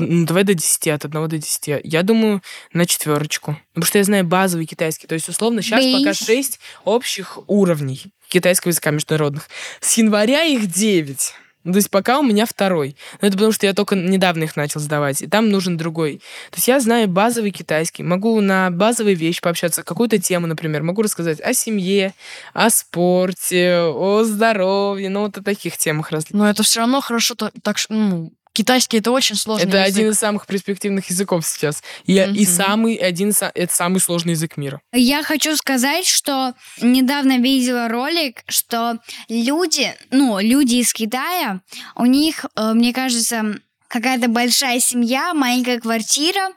ну, 0.00 0.26
давай 0.26 0.44
до 0.44 0.52
10, 0.52 0.88
от 0.88 1.04
1 1.06 1.28
до 1.28 1.38
10. 1.38 1.80
Я 1.84 2.02
думаю, 2.02 2.42
на 2.74 2.84
четверочку. 2.84 3.56
Потому 3.72 3.86
что 3.86 3.96
я 3.96 4.04
знаю 4.04 4.24
базовый 4.24 4.66
китайский. 4.66 5.06
То 5.06 5.14
есть, 5.14 5.28
условно, 5.30 5.62
сейчас 5.62 5.80
Бейс. 5.82 5.98
пока 5.98 6.12
6 6.12 6.58
общих 6.84 7.38
уровней 7.46 8.12
китайского 8.28 8.70
языка 8.70 8.90
международных. 8.90 9.48
С 9.80 9.96
января 9.98 10.44
их 10.44 10.70
9. 10.70 11.34
Ну, 11.64 11.72
то 11.72 11.78
есть 11.78 11.90
пока 11.90 12.18
у 12.18 12.22
меня 12.22 12.46
второй. 12.46 12.96
Но 13.20 13.28
это 13.28 13.36
потому, 13.36 13.52
что 13.52 13.66
я 13.66 13.74
только 13.74 13.94
недавно 13.94 14.44
их 14.44 14.56
начал 14.56 14.80
сдавать. 14.80 15.20
И 15.20 15.26
там 15.26 15.50
нужен 15.50 15.76
другой. 15.76 16.18
То 16.50 16.56
есть 16.56 16.68
я 16.68 16.80
знаю 16.80 17.08
базовый 17.08 17.50
китайский. 17.50 18.02
Могу 18.02 18.40
на 18.40 18.70
базовые 18.70 19.14
вещи 19.14 19.42
пообщаться. 19.42 19.82
Какую-то 19.82 20.18
тему, 20.18 20.46
например. 20.46 20.82
Могу 20.82 21.02
рассказать 21.02 21.40
о 21.40 21.52
семье, 21.52 22.14
о 22.54 22.70
спорте, 22.70 23.80
о 23.80 24.22
здоровье. 24.24 25.10
Ну, 25.10 25.20
вот 25.22 25.36
о 25.36 25.42
таких 25.42 25.76
темах 25.76 26.10
различных. 26.10 26.38
Но 26.38 26.48
это 26.48 26.62
все 26.62 26.80
равно 26.80 27.00
хорошо, 27.00 27.34
так 27.34 27.76
ну, 27.90 28.32
китайский 28.52 28.98
это 28.98 29.10
очень 29.10 29.36
сложный 29.36 29.68
Это 29.68 29.78
язык. 29.78 29.88
один 29.96 30.10
из 30.10 30.18
самых 30.18 30.46
перспективных 30.46 31.10
языков 31.10 31.46
сейчас. 31.46 31.82
И, 32.04 32.14
и 32.16 32.26
Мгм. 32.26 32.44
самый, 32.46 32.94
один, 32.96 33.32
это 33.54 33.74
самый 33.74 34.00
сложный 34.00 34.32
язык 34.32 34.56
мира. 34.56 34.80
Я 34.92 35.22
хочу 35.22 35.56
сказать, 35.56 36.06
что 36.06 36.54
недавно 36.80 37.38
видела 37.38 37.88
ролик, 37.88 38.42
что 38.48 38.98
люди, 39.28 39.94
ну, 40.10 40.38
люди 40.40 40.76
из 40.76 40.92
Китая, 40.92 41.60
у 41.94 42.06
них, 42.06 42.44
э, 42.56 42.72
мне 42.74 42.92
кажется, 42.92 43.58
какая-то 43.88 44.28
большая 44.28 44.80
семья, 44.80 45.34
маленькая 45.34 45.80
квартира, 45.80 46.50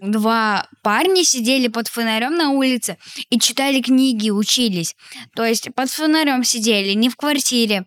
два 0.00 0.66
парня 0.82 1.24
сидели 1.24 1.68
под 1.68 1.88
фонарем 1.88 2.34
на 2.34 2.50
улице 2.50 2.96
и 3.30 3.38
читали 3.38 3.80
книги, 3.80 4.30
учились. 4.30 4.96
То 5.34 5.44
есть 5.44 5.68
под 5.74 5.90
фонарем 5.90 6.44
сидели, 6.44 6.94
не 6.94 7.08
в 7.10 7.16
квартире. 7.16 7.84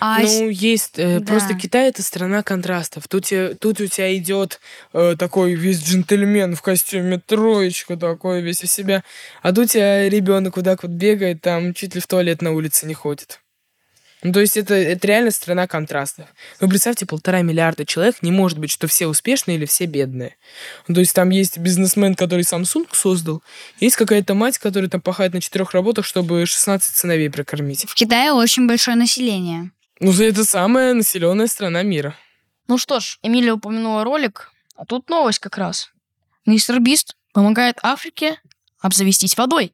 А 0.00 0.20
Ну, 0.20 0.48
есть. 0.48 0.98
э, 0.98 1.20
да. 1.20 1.26
Просто 1.26 1.54
Китай 1.54 1.88
это 1.88 2.02
страна 2.02 2.42
контрастов. 2.42 3.06
Тут, 3.08 3.26
тут 3.60 3.80
у 3.80 3.86
тебя 3.86 4.16
идет 4.16 4.60
э, 4.92 5.14
такой 5.18 5.54
весь 5.54 5.82
джентльмен 5.82 6.56
в 6.56 6.62
костюме 6.62 7.18
троечка, 7.18 7.96
такой 7.96 8.42
весь 8.42 8.62
из 8.64 8.72
себя. 8.72 9.04
А 9.42 9.52
тут 9.52 9.66
у 9.66 9.68
тебя 9.68 10.08
ребенок 10.08 10.56
вот 10.56 10.66
бегает, 10.90 11.40
там 11.40 11.72
чуть 11.74 11.94
ли 11.94 12.00
в 12.00 12.06
туалет 12.06 12.42
на 12.42 12.52
улице 12.52 12.86
не 12.86 12.94
ходит. 12.94 13.40
Ну, 14.22 14.32
то 14.32 14.40
есть 14.40 14.56
это, 14.56 14.74
это 14.74 15.06
реально 15.06 15.30
страна 15.30 15.66
контрастов. 15.66 16.26
Ну, 16.60 16.68
представьте, 16.68 17.06
полтора 17.06 17.40
миллиарда 17.40 17.86
человек, 17.86 18.16
не 18.22 18.30
может 18.30 18.58
быть, 18.58 18.70
что 18.70 18.86
все 18.86 19.06
успешные 19.06 19.56
или 19.56 19.64
все 19.64 19.86
бедные. 19.86 20.36
Ну, 20.88 20.94
то 20.94 21.00
есть 21.00 21.14
там 21.14 21.30
есть 21.30 21.58
бизнесмен, 21.58 22.14
который 22.14 22.42
Samsung 22.42 22.86
создал, 22.92 23.42
есть 23.78 23.96
какая-то 23.96 24.34
мать, 24.34 24.58
которая 24.58 24.90
там 24.90 25.00
пахает 25.00 25.32
на 25.32 25.40
четырех 25.40 25.72
работах, 25.72 26.04
чтобы 26.04 26.44
16 26.44 26.94
сыновей 26.94 27.30
прокормить. 27.30 27.84
в 27.88 27.94
Китае 27.94 28.32
очень 28.32 28.66
большое 28.66 28.96
население. 28.96 29.70
Ну, 30.00 30.12
это 30.12 30.44
самая 30.44 30.94
населенная 30.94 31.46
страна 31.46 31.82
мира. 31.82 32.14
Ну 32.68 32.78
что 32.78 33.00
ж, 33.00 33.18
Эмилия 33.22 33.52
упомянула 33.52 34.04
ролик, 34.04 34.52
а 34.76 34.84
тут 34.84 35.08
новость 35.08 35.40
как 35.40 35.58
раз. 35.58 35.90
Мистер 36.46 36.80
Бист 36.80 37.16
помогает 37.32 37.78
Африке 37.82 38.40
обзавестись 38.80 39.36
водой. 39.36 39.72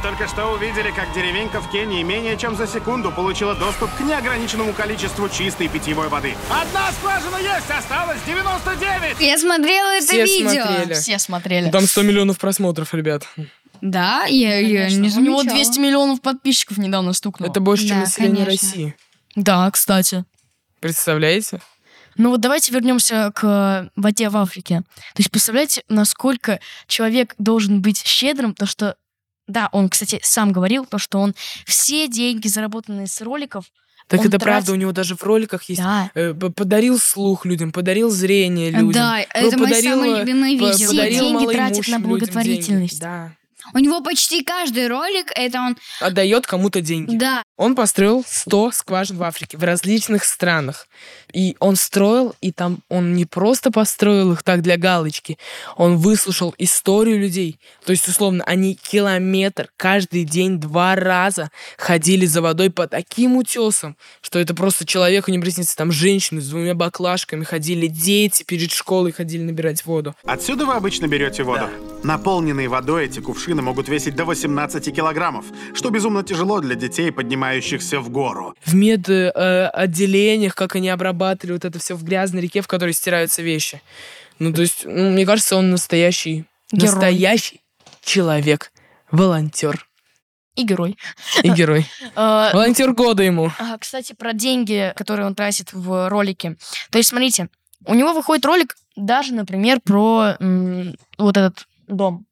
Вы 0.00 0.08
только 0.08 0.28
что 0.28 0.46
увидели, 0.46 0.90
как 0.92 1.12
деревенька 1.12 1.60
в 1.60 1.70
Кении 1.70 2.02
менее 2.02 2.38
чем 2.38 2.56
за 2.56 2.66
секунду 2.66 3.12
получила 3.12 3.54
доступ 3.54 3.90
к 3.96 4.00
неограниченному 4.00 4.72
количеству 4.72 5.28
чистой 5.28 5.68
питьевой 5.68 6.08
воды. 6.08 6.34
Одна 6.48 6.90
скважина 6.92 7.36
есть, 7.36 7.70
осталось 7.70 8.18
99! 8.26 9.20
Я 9.20 9.36
смотрела 9.36 9.90
это 9.90 10.06
Все 10.06 10.24
видео. 10.24 10.62
смотрели. 10.64 10.94
Все 10.94 11.18
смотрели. 11.18 11.70
Там 11.70 11.82
100 11.82 12.02
миллионов 12.02 12.38
просмотров, 12.38 12.94
ребят. 12.94 13.28
Да, 13.82 14.24
я, 14.24 14.58
я 14.60 14.88
не 14.88 15.08
У 15.10 15.20
него 15.20 15.40
замечала. 15.42 15.44
200 15.44 15.78
миллионов 15.80 16.22
подписчиков 16.22 16.78
недавно 16.78 17.12
стукнуло. 17.12 17.50
Это 17.50 17.60
больше, 17.60 17.88
чем 17.88 17.96
Да, 17.98 18.04
население 18.04 18.46
конечно. 18.46 18.68
России. 18.68 18.96
Да, 19.36 19.70
кстати. 19.70 20.24
Представляете? 20.80 21.60
Ну 22.16 22.30
вот 22.30 22.40
давайте 22.40 22.72
вернемся 22.72 23.30
к 23.34 23.90
воде 23.96 24.30
в 24.30 24.36
Африке. 24.38 24.82
То 25.14 25.18
есть 25.18 25.30
представляете, 25.30 25.82
насколько 25.90 26.58
человек 26.86 27.34
должен 27.36 27.82
быть 27.82 28.02
щедрым, 28.06 28.54
то 28.54 28.64
что, 28.64 28.96
да, 29.50 29.68
он, 29.72 29.88
кстати, 29.88 30.20
сам 30.22 30.52
говорил, 30.52 30.86
то 30.86 30.98
что 30.98 31.18
он 31.18 31.34
все 31.66 32.08
деньги, 32.08 32.48
заработанные 32.48 33.06
с 33.06 33.20
роликов, 33.20 33.66
Так 34.08 34.20
это 34.20 34.30
тратит- 34.30 34.42
правда, 34.44 34.72
у 34.72 34.74
него 34.76 34.92
даже 34.92 35.14
в 35.16 35.22
роликах 35.22 35.62
есть. 35.64 35.80
Да. 35.82 36.10
э, 36.14 36.32
подарил 36.34 36.98
слух 36.98 37.44
людям, 37.44 37.70
подарил 37.72 38.10
зрение 38.10 38.70
людям. 38.70 38.92
Да, 38.92 39.20
это 39.20 39.56
подарил, 39.58 39.92
самое 40.00 40.14
э, 40.16 40.20
любимое 40.20 40.58
п- 40.58 40.64
видео. 40.70 40.88
Все 40.88 41.10
деньги 41.10 41.52
тратит 41.52 41.88
на 41.88 42.00
благотворительность. 42.00 43.00
Да. 43.00 43.32
У 43.74 43.78
него 43.78 44.00
почти 44.00 44.42
каждый 44.42 44.88
ролик 44.88 45.30
это 45.36 45.60
он. 45.60 45.76
Отдает 46.00 46.46
кому-то 46.46 46.80
деньги. 46.80 47.14
Да. 47.16 47.42
Он 47.56 47.74
построил 47.76 48.24
100 48.26 48.72
скважин 48.72 49.16
в 49.18 49.22
Африке, 49.22 49.58
в 49.58 49.62
различных 49.62 50.24
странах. 50.24 50.88
И 51.32 51.56
он 51.60 51.76
строил, 51.76 52.34
и 52.40 52.52
там 52.52 52.78
он 52.88 53.14
не 53.14 53.24
просто 53.24 53.70
построил 53.70 54.32
их 54.32 54.42
так 54.42 54.62
для 54.62 54.76
галочки, 54.76 55.38
он 55.76 55.96
выслушал 55.96 56.54
историю 56.58 57.18
людей. 57.18 57.58
То 57.84 57.92
есть, 57.92 58.08
условно, 58.08 58.44
они 58.46 58.74
километр 58.74 59.70
каждый 59.76 60.24
день 60.24 60.58
два 60.58 60.94
раза 60.96 61.50
ходили 61.76 62.26
за 62.26 62.42
водой 62.42 62.70
по 62.70 62.86
таким 62.86 63.36
утесам, 63.36 63.96
что 64.20 64.38
это 64.38 64.54
просто 64.54 64.86
человеку 64.86 65.30
не 65.30 65.38
приснится. 65.38 65.76
Там 65.76 65.92
женщины 65.92 66.40
с 66.40 66.48
двумя 66.48 66.74
баклажками 66.74 67.44
ходили, 67.44 67.86
дети 67.86 68.42
перед 68.42 68.72
школой 68.72 69.12
ходили 69.12 69.42
набирать 69.42 69.84
воду. 69.86 70.14
Отсюда 70.24 70.66
вы 70.66 70.74
обычно 70.74 71.06
берете 71.06 71.42
воду? 71.42 71.68
Наполненные 72.02 72.68
водой 72.68 73.06
эти 73.06 73.20
кувшины 73.20 73.62
могут 73.62 73.88
весить 73.88 74.16
до 74.16 74.24
18 74.24 74.94
килограммов, 74.94 75.44
что 75.74 75.90
безумно 75.90 76.22
тяжело 76.22 76.60
для 76.60 76.74
детей, 76.74 77.12
поднимающихся 77.12 78.00
в 78.00 78.08
гору. 78.10 78.54
в 78.64 78.74
мед 78.74 79.08
э, 79.08 79.32
э, 79.34 79.66
отделениях, 79.66 80.54
как 80.54 80.76
они 80.76 80.88
обрабатывали 81.20 81.52
вот 81.54 81.64
это 81.64 81.78
все 81.78 81.94
в 81.94 82.04
грязной 82.04 82.42
реке, 82.42 82.62
в 82.62 82.66
которой 82.68 82.92
стираются 82.92 83.42
вещи. 83.42 83.82
Ну, 84.38 84.52
то 84.52 84.62
есть, 84.62 84.84
ну, 84.84 85.10
мне 85.10 85.26
кажется, 85.26 85.56
он 85.56 85.70
настоящий, 85.70 86.44
Герой. 86.72 86.90
настоящий 86.94 87.60
человек, 88.02 88.72
волонтер 89.10 89.86
и 90.56 90.64
герой. 90.64 90.96
и 91.42 91.48
герой. 91.50 91.86
А, 92.16 92.50
Волонтер 92.52 92.92
года 92.92 93.22
ему. 93.22 93.52
а, 93.58 93.78
Кстати, 93.78 94.14
про 94.14 94.32
деньги, 94.32 94.92
которые 94.96 95.26
он 95.26 95.34
тратит 95.34 95.72
в 95.72 96.08
ролике. 96.08 96.56
То 96.90 96.98
есть, 96.98 97.10
смотрите, 97.10 97.48
у 97.86 97.94
него 97.94 98.12
выходит 98.12 98.44
ролик 98.46 98.76
даже, 98.96 99.32
например, 99.34 99.80
про 99.80 100.36
м, 100.40 100.96
вот 101.18 101.36
этот 101.36 101.66
дом. 101.86 102.26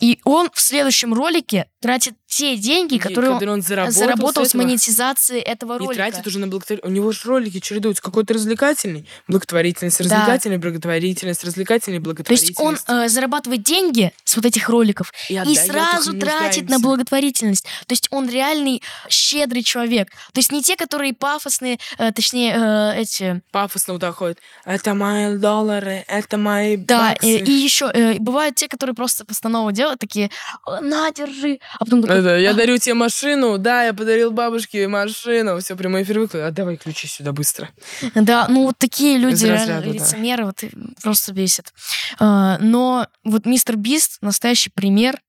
И 0.00 0.20
он 0.24 0.50
в 0.52 0.60
следующем 0.60 1.14
ролике 1.14 1.68
тратит 1.80 2.14
те 2.36 2.56
деньги, 2.56 2.98
которые 2.98 3.32
Которые 3.34 3.52
он 3.54 3.62
заработал, 3.62 3.98
заработал 3.98 4.44
с 4.44 4.48
с 4.48 4.50
этого. 4.54 4.62
монетизации 4.62 5.40
этого 5.40 5.76
И 5.76 5.78
ролика. 5.78 5.94
тратит 5.94 6.26
уже 6.26 6.38
на 6.40 6.48
благотворительность. 6.48 6.90
У 6.92 6.94
него 6.96 7.12
же 7.12 7.20
ролики 7.28 7.60
чередуются. 7.60 8.02
Какой-то 8.02 8.34
развлекательный, 8.34 9.06
благотворительность, 9.28 9.98
Да. 9.98 10.04
развлекательный, 10.04 10.58
благотворительность, 10.58 11.44
развлекательный, 11.44 12.00
То 12.02 12.32
есть 12.32 12.50
он 12.58 12.74
благотворительность. 12.74 12.84
э, 12.88 13.08
зарабатывает 13.08 13.62
деньги 13.62 14.12
с 14.24 14.36
вот 14.36 14.44
этих 14.46 14.68
роликов 14.68 15.12
И 15.28 15.34
и, 15.34 15.54
сразу 15.56 16.12
их 16.14 16.20
тратит 16.20 16.68
на 16.68 16.78
благотворительность. 16.80 17.64
То 17.86 17.92
есть 17.92 18.08
он 18.10 18.28
реальный 18.28 18.82
щедрый 19.08 19.62
человек. 19.62 20.08
То 20.32 20.38
есть 20.40 20.50
не 20.52 20.62
те, 20.62 20.76
которые 20.76 21.14
пафосные, 21.14 21.78
э, 21.98 22.12
точнее, 22.12 22.54
э, 22.96 23.00
эти... 23.02 23.42
Пафосно 23.52 23.92
вот 23.94 24.00
так 24.00 24.16
ходит. 24.16 24.38
Это 24.64 24.94
мои 24.94 25.36
доллары, 25.36 26.04
это 26.08 26.36
мои 26.36 26.76
Да, 26.76 27.10
баксы. 27.12 27.38
э, 27.38 27.44
и 27.44 27.50
еще 27.52 27.90
э, 27.94 28.18
бывают 28.18 28.56
те, 28.56 28.66
которые 28.68 28.94
просто 28.94 29.24
постанову 29.24 29.70
делают, 29.72 30.00
такие, 30.00 30.30
«Э, 30.66 30.80
на, 30.80 31.10
держи. 31.12 31.58
А 31.78 31.84
потом 31.84 32.02
такой, 32.02 32.23
Это, 32.24 32.38
я 32.38 32.50
«А, 32.52 32.54
дарю 32.54 32.78
тебе 32.78 32.94
машину, 32.94 33.58
да, 33.58 33.84
я 33.84 33.92
подарил 33.92 34.30
бабушке 34.30 34.88
машину, 34.88 35.60
все, 35.60 35.76
прямой 35.76 36.04
эфир 36.04 36.20
выкладываю. 36.20 36.48
А 36.48 36.52
давай 36.52 36.76
ключи 36.76 37.06
сюда 37.06 37.32
быстро. 37.32 37.68
Да, 38.14 38.46
ну 38.48 38.64
вот 38.64 38.78
такие 38.78 39.18
люди, 39.18 39.44
разряда, 39.44 39.86
да. 39.86 39.92
лицемеры, 39.92 40.46
вот, 40.46 40.64
э, 40.64 40.70
просто 41.02 41.34
бесит. 41.34 41.74
А, 42.18 42.56
но 42.60 43.06
вот 43.24 43.44
мистер 43.44 43.76
Бист 43.76 44.18
настоящий 44.22 44.70
пример 44.70 45.20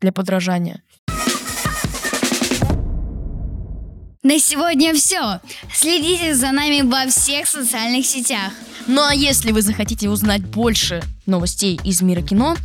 для 0.00 0.12
подражания. 0.12 0.82
На 4.22 4.38
сегодня 4.38 4.94
все. 4.94 5.40
Следите 5.72 6.34
за 6.34 6.52
нами 6.52 6.82
во 6.82 7.10
всех 7.10 7.48
социальных 7.48 8.06
сетях. 8.06 8.52
Ну 8.86 9.02
а 9.02 9.14
если 9.14 9.52
вы 9.52 9.62
захотите 9.62 10.08
узнать 10.08 10.42
больше 10.42 11.02
новостей 11.26 11.80
из 11.84 12.02
мира 12.02 12.22
кино, 12.22 12.56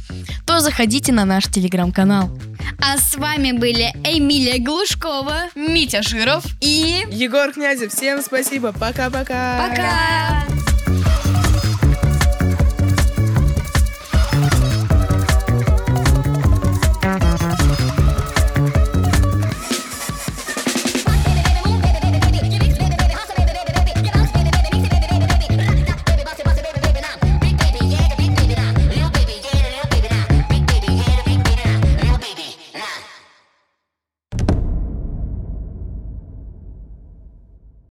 то 0.45 0.59
заходите 0.59 1.11
на 1.11 1.25
наш 1.25 1.45
телеграм-канал. 1.45 2.29
А 2.79 2.97
с 2.97 3.15
вами 3.15 3.51
были 3.51 3.93
Эмилия 4.03 4.59
Глушкова, 4.59 5.49
Митя 5.55 6.01
Жиров 6.01 6.43
и 6.61 7.05
Егор 7.11 7.51
Князев. 7.51 7.93
Всем 7.93 8.21
спасибо. 8.21 8.73
Пока-пока. 8.73 9.69
Пока! 9.69 11.32